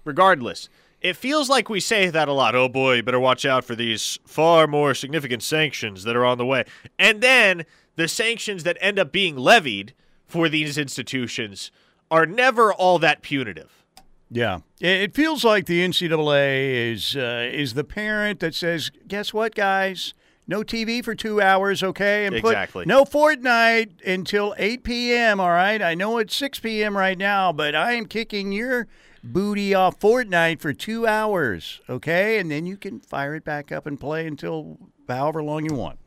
[0.03, 0.69] regardless,
[1.01, 2.55] it feels like we say that a lot.
[2.55, 6.37] Oh boy, you better watch out for these far more significant sanctions that are on
[6.37, 6.65] the way.
[6.99, 9.93] And then the sanctions that end up being levied
[10.27, 11.71] for these institutions
[12.09, 13.83] are never all that punitive.
[14.29, 19.55] Yeah, it feels like the NCAA is uh, is the parent that says, "Guess what,
[19.55, 20.13] guys?
[20.47, 22.25] No TV for two hours, okay?
[22.25, 22.53] And put
[22.87, 25.39] no Fortnite until eight p.m.
[25.39, 25.81] All right.
[25.81, 26.95] I know it's six p.m.
[26.95, 28.87] right now, but I am kicking your
[29.23, 32.39] booty off Fortnite for two hours, okay?
[32.39, 35.99] And then you can fire it back up and play until however long you want."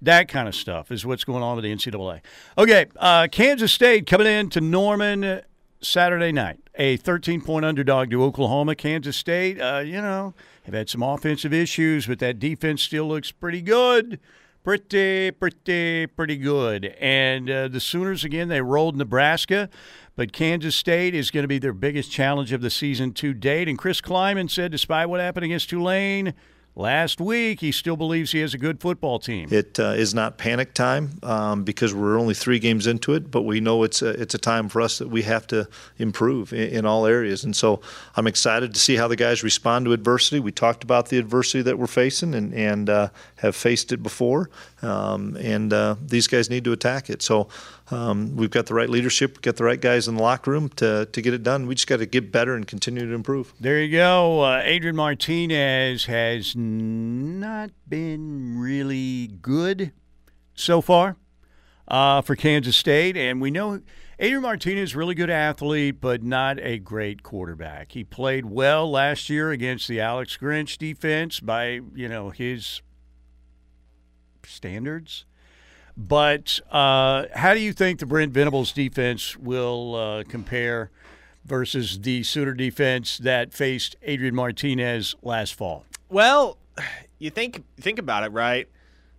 [0.00, 2.20] That kind of stuff is what's going on with the NCAA.
[2.56, 5.42] Okay, uh, Kansas State coming in to Norman
[5.80, 8.74] Saturday night, a 13 point underdog to Oklahoma.
[8.74, 10.34] Kansas State, uh, you know,
[10.64, 14.20] have had some offensive issues, but that defense still looks pretty good.
[14.64, 16.94] Pretty, pretty, pretty good.
[17.00, 19.70] And uh, the Sooners, again, they rolled Nebraska,
[20.18, 23.68] but Kansas State is going to be their biggest challenge of the season to date.
[23.68, 26.34] And Chris Klieman said, despite what happened against Tulane
[26.74, 29.48] last week, he still believes he has a good football team.
[29.52, 33.42] It uh, is not panic time um, because we're only three games into it, but
[33.42, 36.68] we know it's a, it's a time for us that we have to improve in,
[36.70, 37.44] in all areas.
[37.44, 37.80] And so
[38.16, 40.40] I'm excited to see how the guys respond to adversity.
[40.40, 44.50] We talked about the adversity that we're facing and, and uh, have faced it before,
[44.82, 47.22] um, and uh, these guys need to attack it.
[47.22, 47.48] So
[47.90, 50.68] um, we've got the right leadership, we've got the right guys in the locker room
[50.70, 51.66] to, to get it done.
[51.66, 53.54] We just got to get better and continue to improve.
[53.60, 54.42] There you go.
[54.42, 59.92] Uh, Adrian Martinez has not been really good
[60.54, 61.16] so far
[61.86, 63.80] uh, for Kansas State, and we know
[64.18, 67.92] Adrian Martinez really good athlete, but not a great quarterback.
[67.92, 72.82] He played well last year against the Alex Grinch defense by you know his
[74.44, 75.24] standards.
[75.98, 80.92] But uh, how do you think the Brent Venables defense will uh, compare
[81.44, 85.84] versus the Sooner defense that faced Adrian Martinez last fall?
[86.08, 86.56] Well,
[87.18, 88.68] you think think about it, right?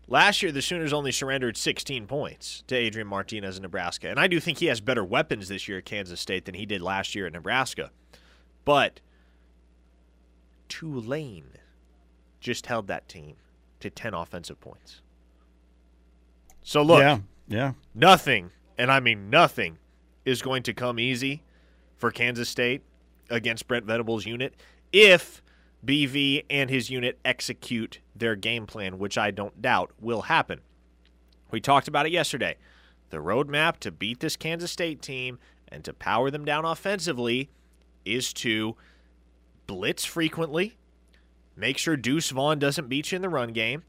[0.08, 4.28] Last year, the Sooners only surrendered 16 points to Adrian Martinez in Nebraska, and I
[4.28, 7.14] do think he has better weapons this year at Kansas State than he did last
[7.14, 7.92] year at Nebraska.
[8.64, 9.02] But
[10.70, 11.58] Tulane
[12.40, 13.36] just held that team
[13.82, 15.02] to 10 offensive points.
[16.64, 17.74] So look, yeah, yeah.
[17.96, 19.78] nothing, and I mean nothing,
[20.26, 21.44] is going to come easy
[21.98, 22.82] for Kansas State
[23.30, 24.56] against Brent Venables' unit
[24.92, 25.42] if
[25.86, 30.62] BV and his unit execute their game plan, which I don't doubt will happen.
[31.52, 32.58] We talked about it yesterday.
[33.10, 37.50] The roadmap to beat this Kansas State team and to power them down offensively
[38.06, 38.76] is to
[39.68, 40.78] blitz frequently,
[41.56, 43.84] make sure Deuce Vaughn doesn't beat you in the run game,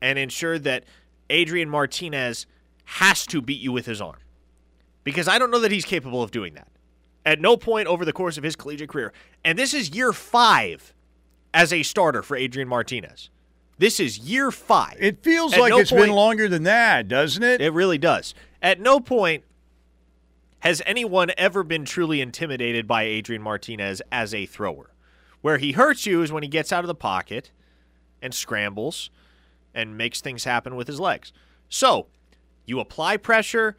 [0.00, 0.84] and ensure that
[1.30, 2.46] Adrian Martinez
[2.84, 4.16] has to beat you with his arm.
[5.04, 6.68] Because I don't know that he's capable of doing that.
[7.24, 9.12] At no point over the course of his collegiate career.
[9.44, 10.92] And this is year five
[11.54, 13.30] as a starter for Adrian Martinez.
[13.78, 14.96] This is year five.
[15.00, 17.60] It feels At like no it's point- been longer than that, doesn't it?
[17.62, 18.34] It really does.
[18.60, 19.44] At no point
[20.60, 24.90] has anyone ever been truly intimidated by Adrian Martinez as a thrower.
[25.40, 27.50] Where he hurts you is when he gets out of the pocket
[28.20, 29.08] and scrambles
[29.74, 31.32] and makes things happen with his legs.
[31.68, 32.08] So,
[32.66, 33.76] you apply pressure,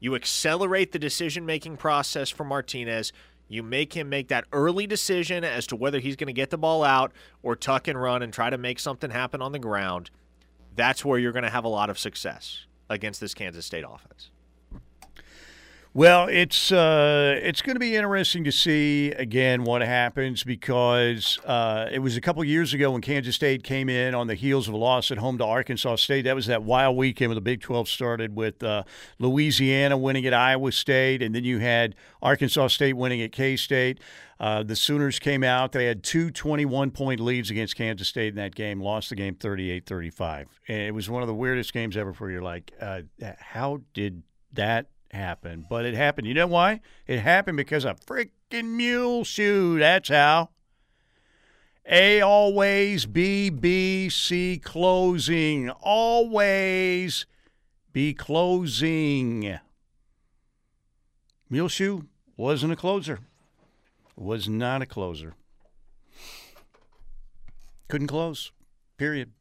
[0.00, 3.12] you accelerate the decision making process for Martinez.
[3.48, 6.58] You make him make that early decision as to whether he's going to get the
[6.58, 7.12] ball out
[7.42, 10.10] or tuck and run and try to make something happen on the ground.
[10.74, 14.30] That's where you're going to have a lot of success against this Kansas State offense.
[15.96, 21.88] Well, it's uh, it's going to be interesting to see again what happens because uh,
[21.88, 24.74] it was a couple years ago when Kansas State came in on the heels of
[24.74, 26.22] a loss at home to Arkansas State.
[26.22, 28.82] That was that wild weekend when the Big 12 started with uh,
[29.20, 34.00] Louisiana winning at Iowa State, and then you had Arkansas State winning at K State.
[34.40, 35.70] Uh, the Sooners came out.
[35.70, 39.36] They had two 21 point leads against Kansas State in that game, lost the game
[39.36, 40.60] 38 35.
[40.66, 42.40] And it was one of the weirdest games ever for you.
[42.40, 43.02] Like, uh,
[43.38, 44.24] how did
[44.54, 45.66] that happen?
[45.68, 46.26] But it happened.
[46.26, 46.80] You know why?
[47.06, 49.78] It happened because of freaking mule shoe.
[49.78, 50.50] That's how.
[51.86, 55.70] A always, B, B, C closing.
[55.70, 57.26] Always
[57.92, 59.58] be closing.
[61.50, 62.06] Mule shoe
[62.36, 63.20] wasn't a closer
[64.16, 65.34] was not a closer.
[67.88, 68.52] Couldn't close.
[68.96, 69.32] Period.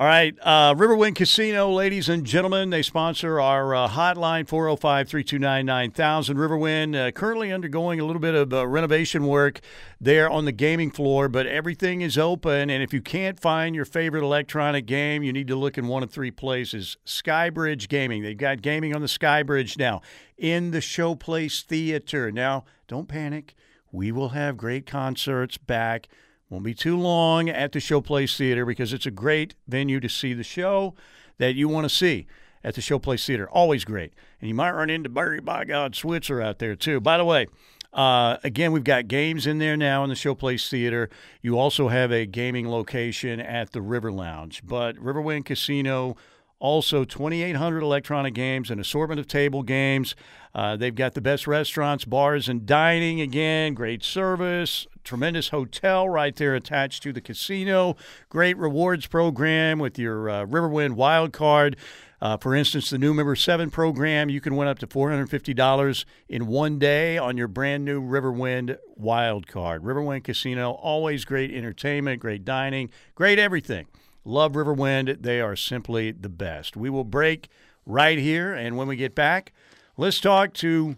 [0.00, 0.34] All right.
[0.40, 6.38] Uh, Riverwind Casino, ladies and gentlemen, they sponsor our uh, hotline 405 329 9000.
[6.38, 9.60] Riverwind uh, currently undergoing a little bit of uh, renovation work
[10.00, 12.70] there on the gaming floor, but everything is open.
[12.70, 16.02] And if you can't find your favorite electronic game, you need to look in one
[16.02, 18.22] of three places Skybridge Gaming.
[18.22, 20.00] They've got gaming on the Skybridge now
[20.38, 22.32] in the Showplace Theater.
[22.32, 23.54] Now, don't panic.
[23.92, 26.08] We will have great concerts back.
[26.50, 30.34] Won't be too long at the Showplace Theater because it's a great venue to see
[30.34, 30.94] the show
[31.38, 32.26] that you want to see
[32.64, 33.48] at the Showplace Theater.
[33.48, 34.12] Always great.
[34.40, 37.00] And you might run into Barry by God Switzer out there too.
[37.00, 37.46] By the way,
[37.92, 41.08] uh, again, we've got games in there now in the Showplace Theater.
[41.40, 44.62] You also have a gaming location at the River Lounge.
[44.64, 46.16] But Riverwind Casino,
[46.60, 50.14] also 2,800 electronic games, an assortment of table games.
[50.54, 53.20] Uh, they've got the best restaurants, bars, and dining.
[53.20, 57.96] Again, great service, tremendous hotel right there attached to the casino.
[58.28, 61.76] Great rewards program with your uh, Riverwind Wild Card.
[62.20, 66.46] Uh, for instance, the new Member 7 program, you can win up to $450 in
[66.46, 69.82] one day on your brand new Riverwind Wild Card.
[69.82, 73.86] Riverwind Casino, always great entertainment, great dining, great everything.
[74.24, 75.22] Love Riverwind.
[75.22, 76.76] They are simply the best.
[76.76, 77.48] We will break
[77.86, 79.52] right here, and when we get back,
[79.96, 80.96] let's talk to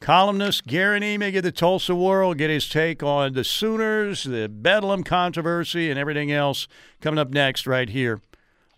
[0.00, 5.04] columnist Guerin Emig of the Tulsa World, get his take on the Sooners, the Bedlam
[5.04, 6.68] controversy, and everything else
[7.00, 8.20] coming up next right here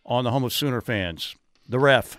[0.05, 1.35] on the home of Sooner fans.
[1.69, 2.19] The ref.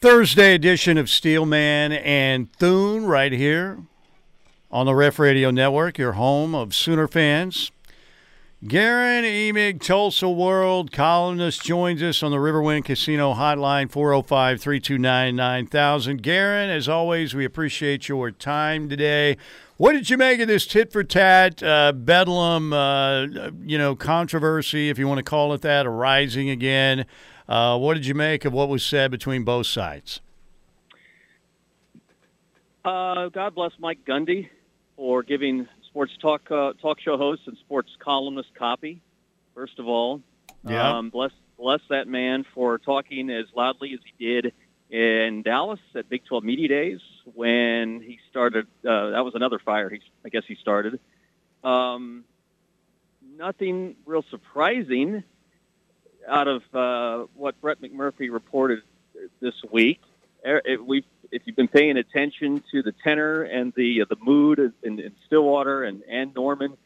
[0.00, 3.80] Thursday edition of Steelman and Thune right here
[4.70, 7.70] on the Ref Radio Network, your home of Sooner fans.
[8.66, 16.22] Guerin Emig, Tulsa World columnist, joins us on the Riverwind Casino hotline, 405 329 9000.
[16.22, 19.36] Guerin, as always, we appreciate your time today.
[19.80, 23.22] What did you make of this tit for tat, uh, bedlam, uh,
[23.62, 27.06] you know, controversy, if you want to call it that, arising again?
[27.48, 30.20] Uh, what did you make of what was said between both sides?
[32.84, 34.50] Uh, God bless Mike Gundy
[34.96, 39.00] for giving sports talk uh, talk show host and sports columnist copy.
[39.54, 40.20] First of all,
[40.68, 40.98] Yeah.
[40.98, 44.52] um, bless bless that man for talking as loudly as he did
[44.90, 47.00] in Dallas at Big 12 Media Days
[47.34, 48.66] when he started.
[48.86, 49.88] Uh, that was another fire.
[49.88, 50.98] He, I guess he started,
[51.62, 52.24] Um,
[53.36, 55.24] nothing real surprising
[56.26, 58.82] out of uh, what Brett McMurphy reported
[59.40, 60.00] this week.
[60.46, 64.72] Er, we, if you've been paying attention to the tenor and the uh, the mood
[64.82, 66.76] in, in Stillwater and, and Norman,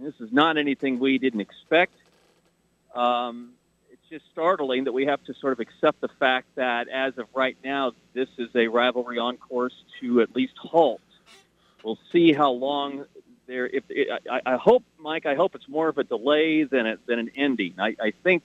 [0.00, 1.92] this is not anything we didn't expect.
[2.94, 3.52] Um,
[4.10, 7.56] just startling that we have to sort of accept the fact that as of right
[7.64, 11.00] now, this is a rivalry on course to at least halt.
[11.84, 13.04] We'll see how long
[13.46, 13.66] there.
[13.66, 16.96] If it, I, I hope, Mike, I hope it's more of a delay than a,
[17.06, 17.74] than an ending.
[17.78, 18.42] I, I think.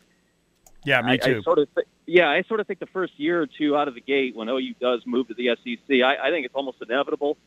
[0.84, 1.40] Yeah, me too.
[1.40, 3.88] I, sort of th- yeah, I sort of think the first year or two out
[3.88, 6.82] of the gate when OU does move to the SEC, I, I think it's almost
[6.82, 7.38] inevitable,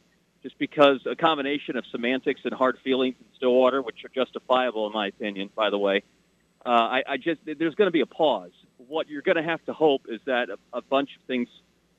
[0.42, 4.92] just because a combination of semantics and hard feelings in Stillwater, which are justifiable in
[4.92, 6.02] my opinion, by the way.
[6.66, 8.52] Uh, I, I just there's going to be a pause.
[8.88, 11.48] What you're going to have to hope is that a, a bunch of things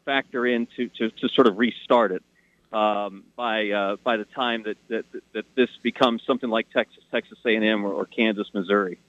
[0.06, 2.24] factor in to, to, to sort of restart it
[2.72, 7.38] um, by uh, by the time that, that that this becomes something like Texas, Texas
[7.46, 9.00] A&M, or, or Kansas, Missouri.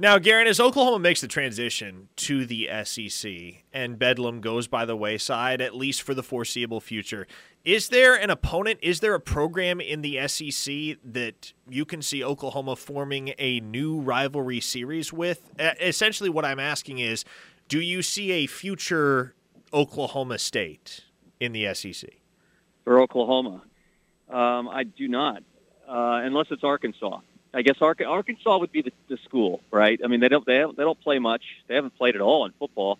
[0.00, 4.96] Now, Guerin, as Oklahoma makes the transition to the SEC and Bedlam goes by the
[4.96, 7.26] wayside, at least for the foreseeable future,
[7.66, 8.78] is there an opponent?
[8.80, 14.00] Is there a program in the SEC that you can see Oklahoma forming a new
[14.00, 15.50] rivalry series with?
[15.58, 17.26] Essentially, what I'm asking is
[17.68, 19.34] do you see a future
[19.70, 21.02] Oklahoma State
[21.40, 22.08] in the SEC?
[22.84, 23.60] For Oklahoma,
[24.30, 25.42] um, I do not,
[25.86, 27.18] uh, unless it's Arkansas.
[27.52, 30.00] I guess Arkansas would be the, the school, right?
[30.04, 31.42] I mean, they don't they, have, they don't play much.
[31.66, 32.98] They haven't played at all in football,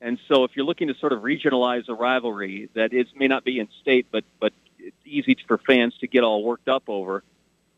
[0.00, 3.44] and so if you're looking to sort of regionalize a rivalry that is may not
[3.44, 7.22] be in state, but but it's easy for fans to get all worked up over.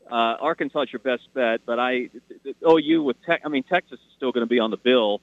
[0.09, 2.09] Uh, Arkansas is your best bet, but I
[2.65, 3.41] OU with Tech.
[3.43, 5.21] I mean, Texas is still going to be on the bill.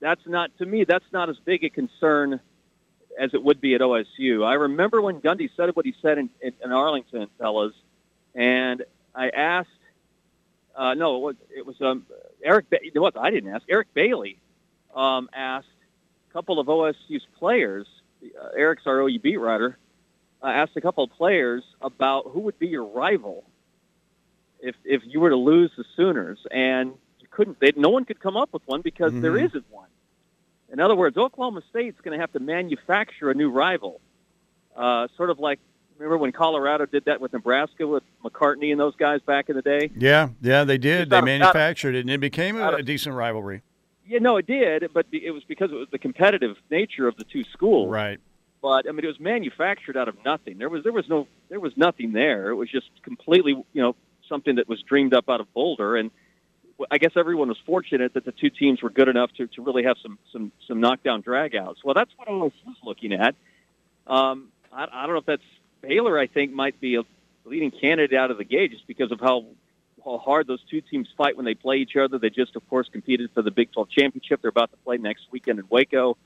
[0.00, 0.84] That's not to me.
[0.84, 2.40] That's not as big a concern
[3.18, 4.44] as it would be at OSU.
[4.44, 7.74] I remember when Gundy said what he said in, in, in Arlington, fellas,
[8.34, 8.82] and
[9.14, 9.68] I asked
[10.76, 12.06] uh, no, it was, it was um,
[12.42, 12.70] Eric.
[12.70, 13.64] Ba- it was I didn't ask.
[13.68, 14.38] Eric Bailey
[14.94, 15.68] um, asked
[16.28, 17.86] a couple of OSU's players.
[18.22, 19.78] Uh, Eric's our OU beat writer.
[20.42, 23.44] Uh, asked a couple of players about who would be your rival
[24.60, 27.60] if if you were to lose the Sooners, and you couldn't.
[27.60, 29.22] They, no one could come up with one because mm-hmm.
[29.22, 29.88] there isn't one.
[30.72, 34.00] In other words, Oklahoma State's going to have to manufacture a new rival,
[34.76, 35.58] uh, sort of like
[36.00, 39.60] Remember when Colorado did that with Nebraska with McCartney and those guys back in the
[39.60, 39.90] day?
[39.94, 41.10] Yeah, yeah, they did.
[41.10, 43.60] They manufactured it, and it became a, a decent rivalry.
[44.06, 47.24] Yeah, no, it did, but it was because it was the competitive nature of the
[47.24, 47.90] two schools.
[47.90, 48.18] Right.
[48.62, 50.56] But I mean, it was manufactured out of nothing.
[50.56, 52.48] There was there was no there was nothing there.
[52.48, 53.94] It was just completely you know
[54.26, 56.10] something that was dreamed up out of Boulder, and
[56.90, 59.82] I guess everyone was fortunate that the two teams were good enough to, to really
[59.82, 61.84] have some some some knockdown dragouts.
[61.84, 62.52] Well, that's what I was
[62.82, 63.34] looking at.
[64.06, 65.42] Um, I, I don't know if that's
[65.82, 67.02] Baylor, I think, might be a
[67.44, 69.44] leading candidate out of the gate just because of how
[70.04, 72.18] how hard those two teams fight when they play each other.
[72.18, 74.40] They just, of course, competed for the Big 12 championship.
[74.40, 76.16] They're about to play next weekend in Waco.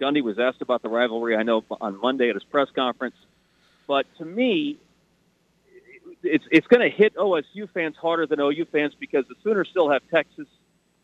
[0.00, 3.14] Gundy was asked about the rivalry, I know, on Monday at his press conference.
[3.86, 4.78] But to me,
[6.22, 9.90] it's it's going to hit OSU fans harder than OU fans because the Sooners still
[9.90, 10.46] have Texas.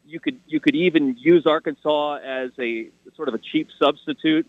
[0.06, 4.46] You could you could even use Arkansas as a sort of a cheap substitute.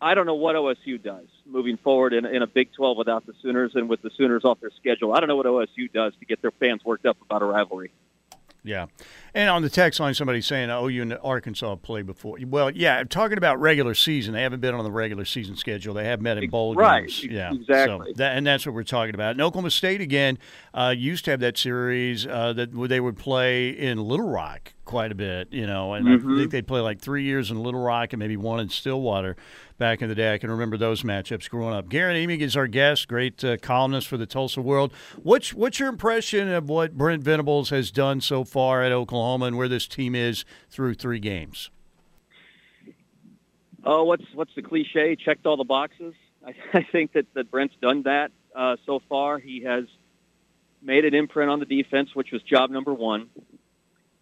[0.00, 3.32] I don't know what OSU does moving forward in, in a Big 12 without the
[3.42, 5.12] Sooners and with the Sooners off their schedule.
[5.12, 7.90] I don't know what OSU does to get their fans worked up about a rivalry.
[8.64, 8.86] Yeah.
[9.34, 12.38] And on the text line, somebody's saying, oh, you and Arkansas played before.
[12.46, 15.94] Well, yeah, I'm talking about regular season, they haven't been on the regular season schedule.
[15.94, 17.02] They have met in bowl right.
[17.02, 17.24] games.
[17.24, 18.08] Yeah, exactly.
[18.08, 19.32] So that, and that's what we're talking about.
[19.32, 20.38] And Oklahoma State, again,
[20.74, 25.12] uh, used to have that series uh, that they would play in Little Rock quite
[25.12, 26.32] a bit, you know, and mm-hmm.
[26.32, 29.36] I think they'd play like three years in Little Rock and maybe one in Stillwater
[29.78, 30.34] back in the day.
[30.34, 31.88] I can remember those matchups growing up.
[31.88, 34.92] Guerin Emig is our guest, great uh, columnist for the Tulsa World.
[35.22, 39.56] What's what's your impression of what Brent Venables has done so far at Oklahoma and
[39.56, 41.70] where this team is through three games?
[43.84, 45.16] Oh, what's what's the cliche?
[45.16, 46.14] Checked all the boxes.
[46.44, 49.38] I, I think that, that Brent's done that uh, so far.
[49.38, 49.84] He has
[50.82, 53.30] made an imprint on the defense, which was job number one.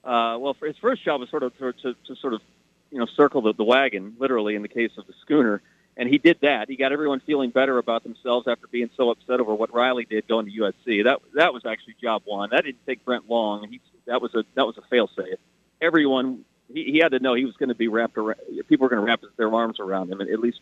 [0.05, 2.41] Uh, well, for his first job was sort of to, to, to sort of
[2.91, 5.63] you know circle the, the wagon, literally in the case of the schooner.
[5.99, 6.69] And he did that.
[6.69, 10.29] He got everyone feeling better about themselves after being so upset over what Riley did
[10.29, 11.05] going to USC.
[11.05, 12.51] That that was actually job one.
[12.51, 13.67] That didn't take Brent long.
[13.71, 15.37] He, that was a that was a failsafe.
[15.81, 18.39] Everyone he, he had to know he was going to be wrapped around.
[18.69, 20.61] People were going to wrap their arms around him, at least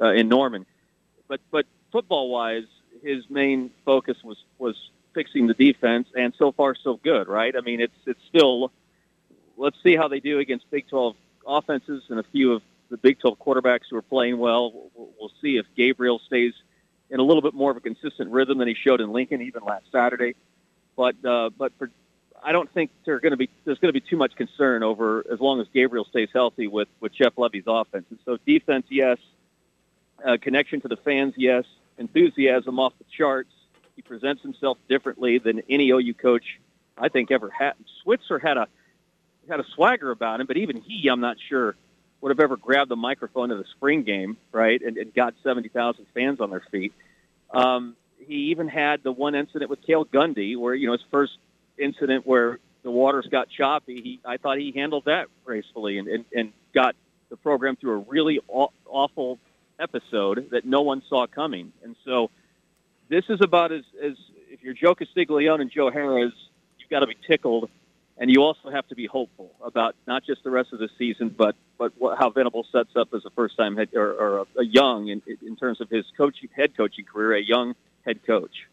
[0.00, 0.66] uh, in Norman.
[1.26, 2.66] But but football wise,
[3.02, 4.76] his main focus was was
[5.14, 7.54] fixing the defense, and so far so good, right?
[7.56, 8.72] I mean, it's it's still.
[9.56, 11.16] Let's see how they do against Big 12
[11.48, 14.72] offenses and a few of the Big 12 quarterbacks who are playing well.
[14.94, 16.52] We'll, see if Gabriel stays
[17.10, 19.62] in a little bit more of a consistent rhythm than he showed in Lincoln even
[19.62, 20.34] last Saturday.
[20.96, 21.90] But uh, but for,
[22.42, 25.24] I don't think there's going to be there's going to be too much concern over
[25.30, 28.06] as long as Gabriel stays healthy with with Jeff Lebby's offense.
[28.10, 29.18] And so defense, yes,
[30.24, 31.64] uh, connection to the fans, yes,
[31.98, 33.52] enthusiasm off the charts.
[33.94, 36.58] He presents himself differently than any OU coach
[36.96, 37.74] I think ever had.
[38.02, 38.66] Switzer had a
[39.48, 41.76] had a swagger about him, but even he, I'm not sure,
[42.20, 46.06] would have ever grabbed the microphone at a spring game, right, and, and got 70,000
[46.14, 46.92] fans on their feet.
[47.50, 51.32] Um, he even had the one incident with Cale Gundy, where you know his first
[51.78, 54.00] incident where the waters got choppy.
[54.02, 56.94] He, I thought he handled that gracefully and, and, and got
[57.30, 59.38] the program through a really aw- awful
[59.78, 61.72] episode that no one saw coming.
[61.82, 62.30] And so,
[63.08, 64.14] this is about as, as
[64.50, 66.32] if you're Joe Castiglione and Joe Harroz,
[66.78, 67.70] you've got to be tickled
[68.18, 71.34] and you also have to be hopeful about not just the rest of the season,
[71.36, 74.64] but but what, how Venable sets up as a first-time head or, or a, a
[74.64, 77.74] young in, in terms of his coaching head coaching career, a young
[78.04, 78.66] head coach.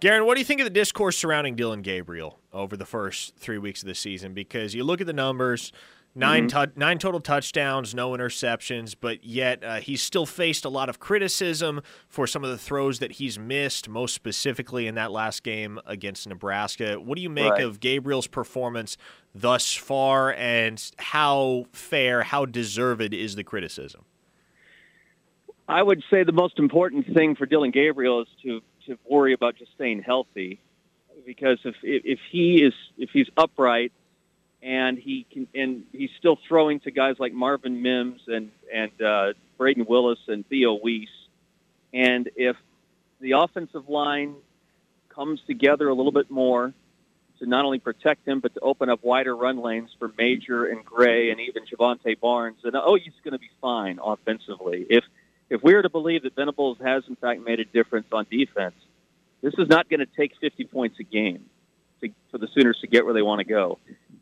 [0.00, 3.58] Guerin, what do you think of the discourse surrounding Dillon Gabriel over the first three
[3.58, 4.32] weeks of the season?
[4.32, 5.72] Because you look at the numbers,
[6.18, 6.64] 9 Mm-hmm.
[6.72, 10.98] tu- nine total touchdowns, no interceptions, but yet uh, he's still faced a lot of
[10.98, 15.78] criticism for some of the throws that he's missed, most specifically in that last game
[15.86, 16.94] against Nebraska.
[17.00, 17.62] What do you make Right.
[17.62, 18.96] of Gabriel's performance
[19.34, 24.04] thus far, and how fair, how deserved is the criticism?
[25.68, 29.54] I would say the most important thing for Dillon Gabriel is to to worry about
[29.56, 30.60] just staying healthy,
[31.26, 33.92] because if if, if he is if he's upright
[34.62, 39.32] and he can and he's still throwing to guys like Marvin Mims and and uh,
[39.58, 41.08] Brayden Willis and Theo Wease,
[41.92, 42.56] and if
[43.20, 44.34] the offensive line
[45.08, 46.72] comes together a little bit more
[47.38, 50.84] to not only protect him but to open up wider run lanes for Major and
[50.84, 54.86] Gray and even Jovantae Barnes, and oh, he's going to be fine offensively.
[54.90, 55.04] If
[55.50, 58.74] if we are to believe that Venables has in fact made a difference on defense,
[59.40, 61.44] this is not going to take 50 points a game
[62.00, 63.78] to, for the Sooners to get where they want to go.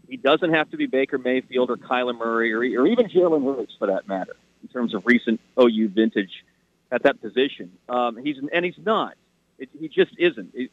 [0.08, 3.74] He doesn't have to be Baker Mayfield or Kyler Murray or, or even Jalen Hurts
[3.78, 6.44] for that matter in terms of recent OU vintage
[6.90, 7.72] at that position.
[7.88, 9.14] Um, he's and he's not.
[9.58, 10.52] It, he just isn't.
[10.54, 10.70] It,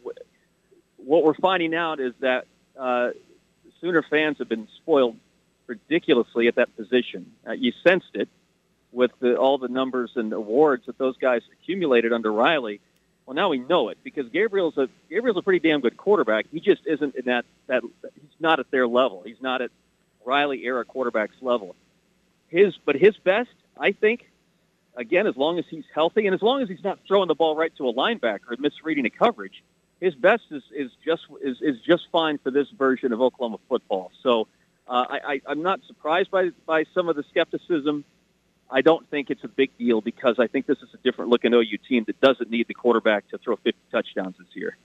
[0.97, 2.45] what we're finding out is that
[2.77, 3.09] uh,
[3.83, 5.17] Sooner fans have been spoiled
[5.67, 7.33] ridiculously at that position.
[7.45, 8.29] Uh, you sensed it
[8.93, 12.79] with the, all the numbers and awards that those guys accumulated under Riley.
[13.25, 16.45] Well, now we know it because Gabriel's a Gabriel's a pretty damn good quarterback.
[16.51, 19.23] He just isn't in that that he's not at their level.
[19.25, 19.71] He's not at
[20.25, 21.75] Riley era quarterbacks level.
[22.49, 24.29] His but his best, I think,
[24.95, 27.55] again, as long as he's healthy and as long as he's not throwing the ball
[27.55, 29.63] right to a linebacker and misreading a coverage,
[30.01, 34.11] his best is, is just is, is just fine for this version of Oklahoma football.
[34.21, 34.47] So
[34.87, 38.03] uh, I, I, I'm not surprised by by some of the skepticism.
[38.73, 41.53] I don't think it's a big deal because I think this is a different looking
[41.53, 44.75] OU team that doesn't need the quarterback to throw 50 touchdowns this year.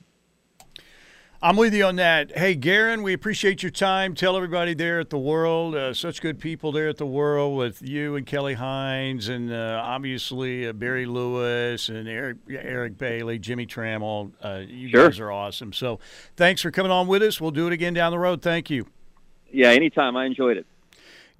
[1.40, 2.36] I'm with you on that.
[2.36, 4.14] Hey, Guerin, we appreciate your time.
[4.16, 7.80] Tell everybody there at the World, uh, such good people there at the World with
[7.80, 13.66] you and Kelly Hines, and uh, obviously uh, Barry Lewis and Eric Eric Bailey, Jimmie
[13.66, 14.32] Tramel.
[14.42, 15.08] Uh, you Sure.
[15.08, 15.72] guys are awesome.
[15.72, 16.00] So,
[16.36, 17.40] thanks for coming on with us.
[17.40, 18.42] We'll do it again down the road.
[18.42, 18.86] Thank you.
[19.52, 20.16] Yeah, anytime.
[20.16, 20.66] I enjoyed it.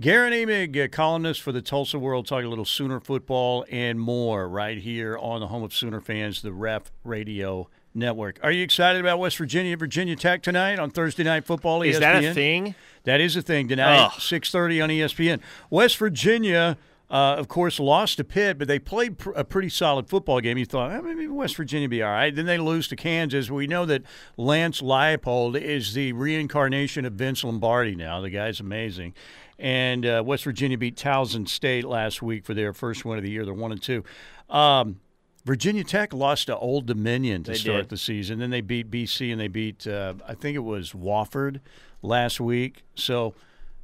[0.00, 3.98] Guerin Emig, a uh, columnist for the Tulsa World, talking a little Sooner football and
[3.98, 8.38] more right here on the home of Sooner fans, the Ref Radio Network.
[8.44, 11.84] Are you excited about West Virginia, Virginia Tech tonight on Thursday Night Football?
[11.84, 12.76] E Is that a thing?
[13.02, 15.40] That is a thing tonight, six thirty on ESPN.
[15.68, 16.78] West Virginia,
[17.10, 20.58] uh, of course, lost to Pitt, but they played pr- a pretty solid football game.
[20.58, 22.34] You thought eh, maybe West Virginia be all right.
[22.34, 23.50] Then they lose to Kansas.
[23.50, 24.02] We know that
[24.36, 27.94] Lance Leipold is the reincarnation of Vince Lombardi.
[27.94, 29.14] Now the guy's amazing.
[29.58, 33.30] And uh, West Virginia beat Towson State last week for their first win of the
[33.30, 33.44] year.
[33.44, 34.04] They're one and two.
[34.50, 35.00] Um,
[35.44, 37.88] Virginia Tech lost to Old Dominion to They start did.
[37.88, 38.38] the season.
[38.38, 41.60] Then they beat BC and they beat uh, I think it was Wofford
[42.02, 42.84] last week.
[42.94, 43.34] So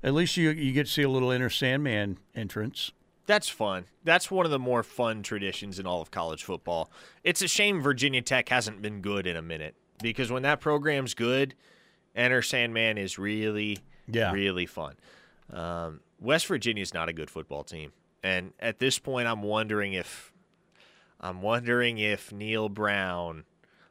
[0.02, 2.92] at least you you get to see a little Enter Sandman entrance.
[3.26, 3.86] That's fun.
[4.04, 6.90] That's one of the more fun traditions in all of college football.
[7.22, 11.14] It's a shame Virginia Tech hasn't been good in a minute because when that program's
[11.14, 11.54] good,
[12.14, 14.32] Enter Sandman is really, Yeah.
[14.32, 14.94] really fun.
[15.52, 17.92] Um, West Virginia's not a good football team,
[18.22, 20.32] and at this point, I'm wondering if
[21.20, 23.44] I'm wondering if Neal Brown,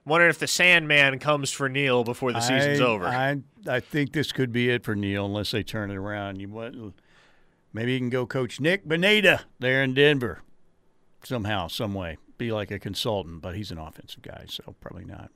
[0.06, 3.06] I'm wondering if the Sandman comes for Neal before the season's I, over.
[3.06, 3.38] I
[3.68, 6.40] I think this could be it for Neal unless they turn it around.
[6.40, 6.74] You what?
[7.74, 10.41] Maybe you can go coach Nik Bonitto there in Denver
[11.24, 12.18] somehow, some way.
[12.38, 15.32] Be like a consultant, but he's an offensive guy, so probably not.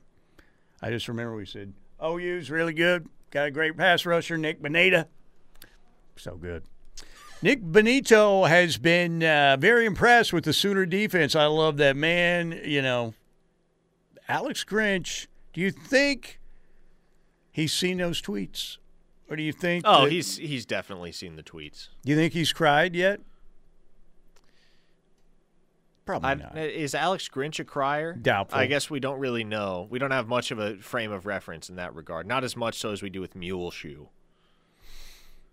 [0.80, 3.08] I just remember we said OU's really good.
[3.30, 5.06] Got a great pass rusher, Nik Bonitto.
[6.16, 6.62] So good.
[7.42, 11.36] Nik Bonitto has been uh, very impressed with the Sooner defense.
[11.36, 12.60] I love that man.
[12.64, 13.14] You know,
[14.28, 15.26] Alex Grinch.
[15.52, 16.40] Do you think
[17.50, 18.78] he's seen those tweets,
[19.28, 19.84] or do you think?
[19.86, 21.88] Oh, that- he's he's definitely seen the tweets.
[22.04, 23.20] Do you think he's cried yet?
[26.06, 26.56] Probably I, not.
[26.56, 28.14] is Alex Grinch a crier?
[28.14, 28.58] Doubtful.
[28.58, 29.86] I guess we don't really know.
[29.90, 32.26] We don't have much of a frame of reference in that regard.
[32.26, 34.08] Not as much so as we do with Mule Shoe.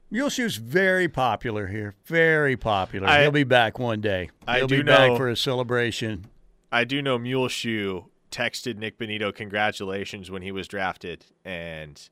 [0.10, 1.96] Mule Shoe's very popular here.
[2.06, 3.06] Very popular.
[3.08, 4.30] I- He'll be back one day.
[4.48, 6.28] I He'll do be back know- for a celebration.
[6.72, 12.10] I do know Mule Shoe texted Nik Bonitto congratulations when he was drafted, and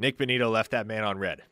[0.00, 1.42] Nik Bonitto left that man on red.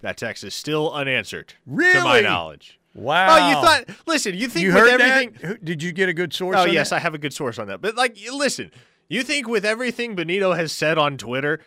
[0.00, 2.22] That text is still unanswered, to my Really?
[2.22, 2.80] knowledge.
[2.94, 3.28] Wow.
[3.30, 3.84] Oh, you thought?
[4.06, 5.38] Listen, you think you with heard everything?
[5.42, 5.64] that?
[5.64, 6.56] Did you get a good source?
[6.58, 6.96] Oh yes, that?
[6.96, 7.80] I have a good source on that.
[7.80, 8.70] But like, listen,
[9.08, 11.60] you think with everything Bonitto has said on Twitter,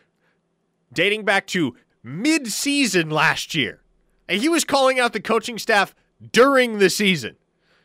[0.92, 3.82] dating back to mid-season last year,
[4.28, 5.96] and he was calling out the coaching staff
[6.32, 7.38] during the season.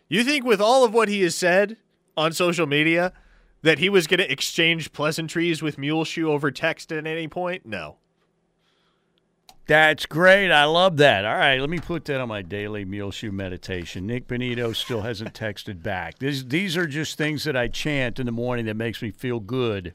[0.09, 1.77] You think with all of what he has said
[2.17, 3.13] on social media
[3.63, 7.67] that he was going to exchange pleasantries with Mule Shoe over text at any point?
[7.67, 7.97] No.
[9.71, 10.51] That's great.
[10.51, 11.25] I love that.
[11.25, 14.05] All right, let me put that on my daily mule shoe meditation.
[14.05, 16.19] Nik Bonitto still hasn't texted back.
[16.19, 19.39] These these are just things that I chant in the morning that makes me feel
[19.39, 19.95] good.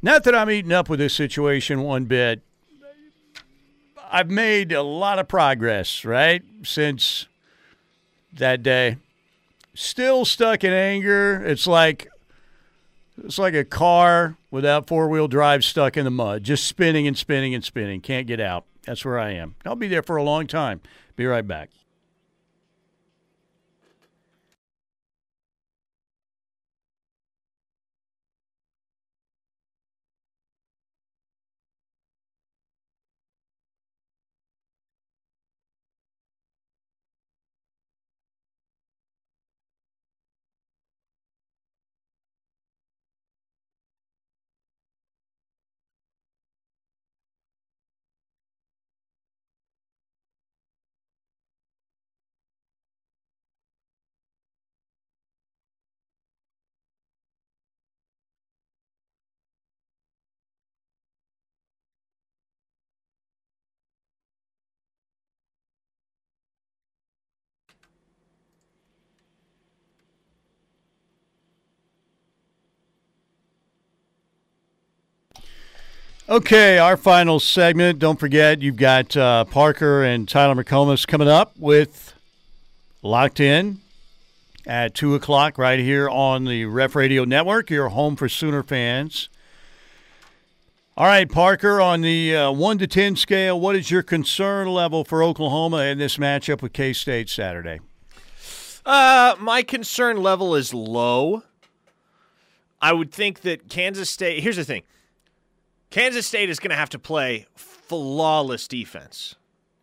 [0.00, 2.40] Not that I'm eating up with this situation one bit.
[4.10, 6.42] I've made a lot of progress, right?
[6.62, 7.26] Since
[8.32, 8.96] that day.
[9.74, 11.42] Still stuck in anger.
[11.44, 12.08] It's like
[13.22, 17.16] it's like a car without four wheel drive stuck in the mud, just spinning and
[17.16, 18.00] spinning and spinning.
[18.00, 18.64] Can't get out.
[18.84, 19.54] That's where I am.
[19.64, 20.80] I'll be there for a long time.
[21.16, 21.70] Be right back.
[76.26, 77.98] Okay, our final segment.
[77.98, 82.14] Don't forget, you've got uh, Parker and Tyler McComas coming up with
[83.02, 83.80] Locked In
[84.66, 89.28] at 2 o'clock right here on the Ref Radio Network, your home for Sooner fans.
[90.96, 95.04] All right, Parker, on the uh, 1 to 10 scale, what is your concern level
[95.04, 97.80] for Oklahoma in this matchup with K State Saturday?
[98.86, 101.42] Uh, my concern level is low.
[102.80, 104.42] I would think that Kansas State.
[104.42, 104.84] Here's the thing
[105.94, 109.36] Kansas State is going to have to play flawless defense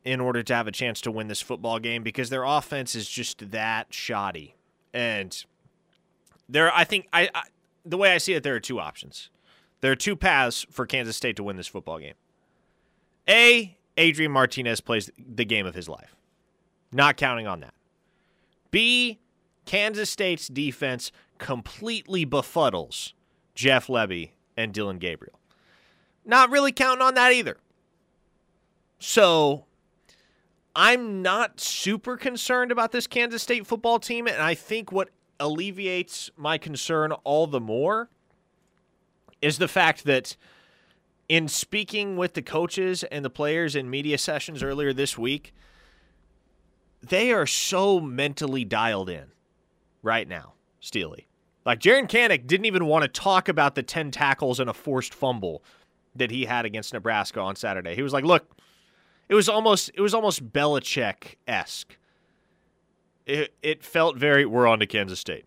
[0.03, 3.07] in order to have a chance to win this football game because their offense is
[3.07, 4.55] just that shoddy.
[4.93, 5.45] And
[6.49, 7.43] there, I think, I, I
[7.85, 9.29] the way I see it, there are two options.
[9.79, 12.15] There are two paths for Kansas State to win this football game.
[13.29, 16.17] A, Adrian Martinez plays the game of his life.
[16.91, 17.73] Not counting on that.
[18.69, 19.21] B,
[19.63, 23.13] Kansas State's defense completely befuddles
[23.55, 25.37] Jeff Lebby and Dillon Gabriel.
[26.25, 27.57] Not really counting on that either.
[28.99, 29.65] So
[30.75, 34.27] I'm not super concerned about this Kansas State football team.
[34.27, 38.09] And I think what alleviates my concern all the more
[39.41, 40.37] is the fact that
[41.27, 45.53] in speaking with the coaches and the players in media sessions earlier this week,
[47.01, 49.31] they are so mentally dialed in
[50.03, 51.27] right now, Steely.
[51.65, 55.13] Like Jaren Kanak didn't even want to talk about the 10 tackles and a forced
[55.13, 55.63] fumble
[56.15, 57.95] that he had against Nebraska on Saturday.
[57.95, 58.49] He was like, "Look,
[59.29, 61.97] it was almost it was almost Belichick esque.
[63.25, 65.45] It it felt very we're on to Kansas State.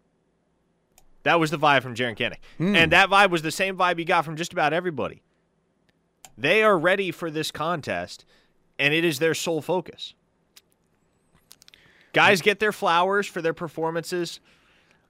[1.24, 2.76] That was the vibe from Jaren Kanak, hmm.
[2.76, 5.22] and that vibe was the same vibe you got from just about everybody.
[6.36, 8.24] They are ready for this contest,
[8.78, 10.14] and it is their sole focus.
[12.12, 14.40] Guys get their flowers for their performances,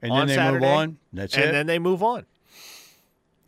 [0.03, 0.99] And On then they Saturday, move on.
[1.13, 1.53] That's and it.
[1.53, 2.27] then they move on.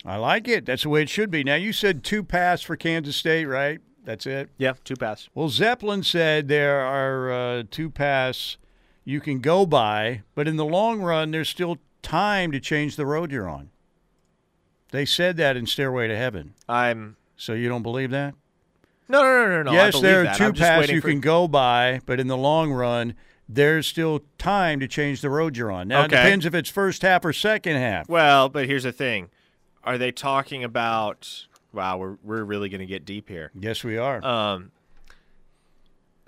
[0.07, 0.65] I like it.
[0.67, 1.43] That's the way it should be.
[1.43, 3.81] Now, you said two pass for Kansas State, right?
[4.05, 4.51] That's it.
[4.57, 5.29] Yeah, two pass.
[5.35, 8.57] Well, Zeppelin said there are uh, two pass
[9.05, 13.05] you can go by, but in the long run, there's still time to change the
[13.07, 13.71] road you're on.
[14.93, 16.55] They said that in Stairway to Heaven.
[16.69, 18.35] I'm So you don't believe that?
[19.09, 19.73] No, no, no, no, no.
[19.73, 20.37] Yes, there are that.
[20.37, 23.15] two paths you for- can go by, but in the long run,
[23.49, 25.89] there's still time to change the road you're on.
[25.89, 26.17] Now, Okay.
[26.17, 28.09] it depends if it's first half or second half.
[28.09, 29.31] Well, but here's the thing:
[29.87, 31.47] Are they talking about?
[31.73, 33.51] Wow, we're we're really going to get deep here.
[33.59, 34.23] Yes, we are.
[34.25, 34.73] Um,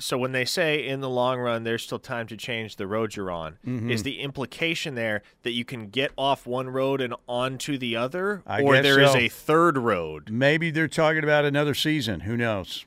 [0.00, 3.16] so when they say in the long run there's still time to change the road
[3.16, 3.90] you're on, Mm-hmm.
[3.90, 8.42] is the implication there that you can get off one road and onto the other,
[8.46, 9.18] I or there is so.
[9.18, 10.30] a third road?
[10.30, 12.20] Maybe they're talking about another season.
[12.20, 12.86] Who knows?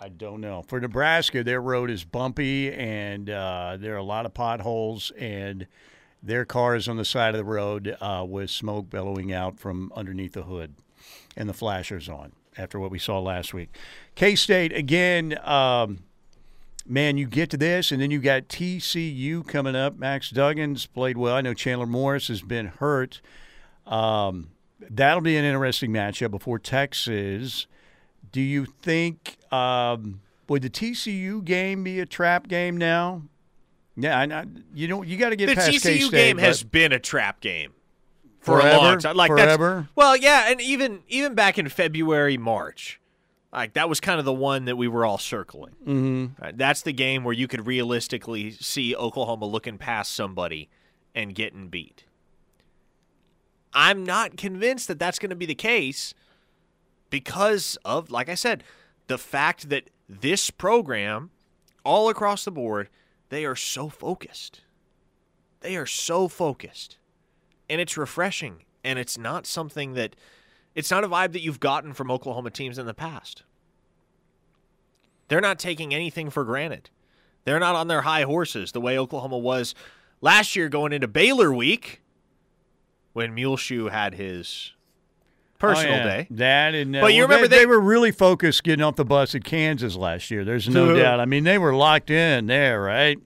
[0.00, 0.62] I don't know.
[0.68, 5.66] For Nebraska, their road is bumpy, and uh, there are a lot of potholes, and
[6.22, 9.92] their car is on the side of the road uh, with smoke billowing out from
[9.94, 10.74] underneath the hood,
[11.36, 12.32] and the flashers on.
[12.56, 13.76] After what we saw last week,
[14.16, 15.38] K State again.
[15.46, 16.00] Um,
[16.88, 19.96] man, you get to this, and then you got TCU coming up.
[19.96, 21.36] Max Duggins played well.
[21.36, 23.20] I know Chandler Morris has been hurt.
[23.86, 24.50] Um,
[24.80, 27.66] that'll be an interesting matchup before Texas.
[28.32, 33.22] Do you think um, would the TCU game be a trap game now?
[34.00, 34.44] Yeah, I, I,
[34.74, 37.40] you know you got to get The past TCU K-State, game has been a trap
[37.40, 37.72] game
[38.40, 38.78] for a Forever?
[38.78, 39.16] long time.
[39.16, 39.74] Like Forever?
[39.86, 43.00] that's well, yeah, and even even back in February, March,
[43.52, 45.74] like that was kind of the one that we were all circling.
[45.84, 46.56] Mm-hmm.
[46.56, 50.68] that's the game where you could realistically see Oklahoma looking past somebody
[51.14, 52.04] and getting beat.
[53.74, 56.14] I'm not convinced that that's going to be the case
[57.10, 58.64] because of, like I said,
[59.08, 61.30] the fact that this program,
[61.84, 62.88] all across the board,
[63.28, 64.62] they are so focused.
[65.60, 66.98] They are so focused.
[67.68, 68.64] And it's refreshing.
[68.84, 70.16] And it's not something that,
[70.74, 73.42] it's not a vibe that you've gotten from Oklahoma teams in the past.
[75.28, 76.90] They're not taking anything for granted.
[77.44, 79.74] They're not on their high horses the way Oklahoma was
[80.20, 82.02] last year going into Baylor week
[83.12, 84.72] when Muleshoe had his
[85.58, 86.04] personal Oh, yeah.
[86.04, 86.26] day.
[86.30, 89.04] That and uh, But you well, remember they, they- were really focused getting off the
[89.04, 90.44] bus at Kansas last year.
[90.44, 90.98] There's no Dude.
[91.02, 91.20] doubt.
[91.20, 93.18] I mean, they were locked in there, right?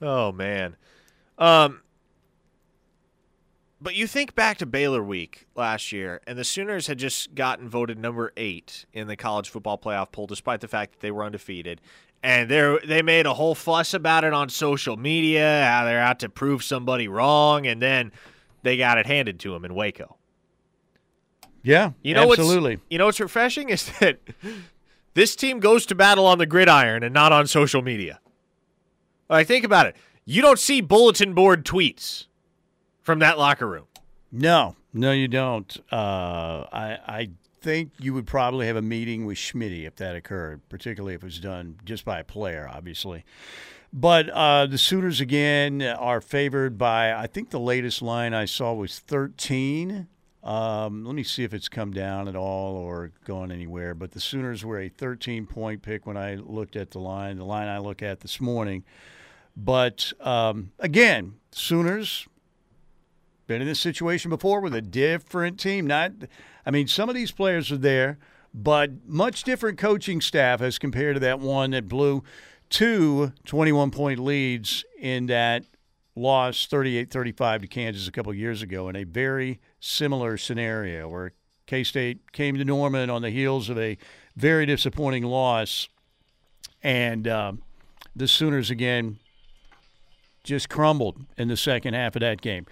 [0.00, 0.76] Oh man.
[1.38, 1.80] Um
[3.80, 7.68] but you think back to Baylor week last year, and the Sooners had just gotten
[7.68, 11.24] voted number eight in the college football playoff poll, despite the fact that they were
[11.24, 11.80] undefeated.
[12.22, 16.20] And they they made a whole fuss about it on social media, how they're out
[16.20, 18.12] to prove somebody wrong, and then
[18.62, 20.16] they got it handed to them in Waco.
[21.62, 22.76] Yeah, You know absolutely.
[22.76, 24.18] what's you know what's refreshing is that
[25.14, 28.18] this team goes to battle on the gridiron and not on social media.
[29.28, 29.96] Like think about it.
[30.24, 32.26] You don't see bulletin board tweets
[33.00, 33.86] from that locker room.
[34.30, 35.76] No, no, you don't.
[35.92, 37.30] Uh, I I
[37.60, 41.26] think you would probably have a meeting with Schmitty if that occurred, particularly if it
[41.26, 43.24] was done just by a player, obviously.
[43.92, 48.72] But uh, the Sooners again are favored by I think the latest line I saw
[48.72, 50.08] was 13.
[50.42, 53.94] Um, let me see if it's come down at all or gone anywhere.
[53.94, 57.36] But the Sooners were a 13 point pick when I looked at the line.
[57.36, 58.84] The line I look at this morning.
[59.56, 62.26] But um, again, Sooners
[63.46, 65.86] been in this situation before with a different team.
[65.86, 66.12] Not,
[66.64, 68.18] I mean, some of these players are there,
[68.54, 72.24] but much different coaching staff as compared to that one that blew
[72.70, 75.64] two 21 point leads in that
[76.16, 81.32] loss 38 35 to Kansas a couple years ago in a very similar scenario where
[81.66, 83.98] K State came to Norman on the heels of a
[84.36, 85.88] very disappointing loss.
[86.82, 87.62] And um,
[88.14, 89.18] the Sooners again
[90.44, 92.66] just crumbled in the second half of that game.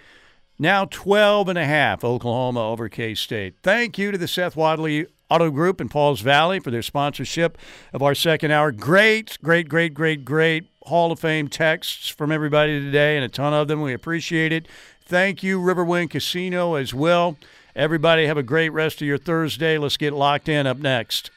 [0.57, 3.55] Now 12 and a half Oklahoma over K-State.
[3.63, 7.57] Thank you to the Seth Wadley Auto Group in Pauls Valley for their sponsorship
[7.93, 8.71] of our second hour.
[8.71, 13.53] Great, great, great, great, great Hall of Fame texts from everybody today and a ton
[13.53, 13.81] of them.
[13.81, 14.67] We appreciate it.
[15.11, 17.37] Thank you Riverwind Casino as well.
[17.75, 19.77] Everybody have a great rest of your Thursday.
[19.77, 21.31] Let's get locked in up next.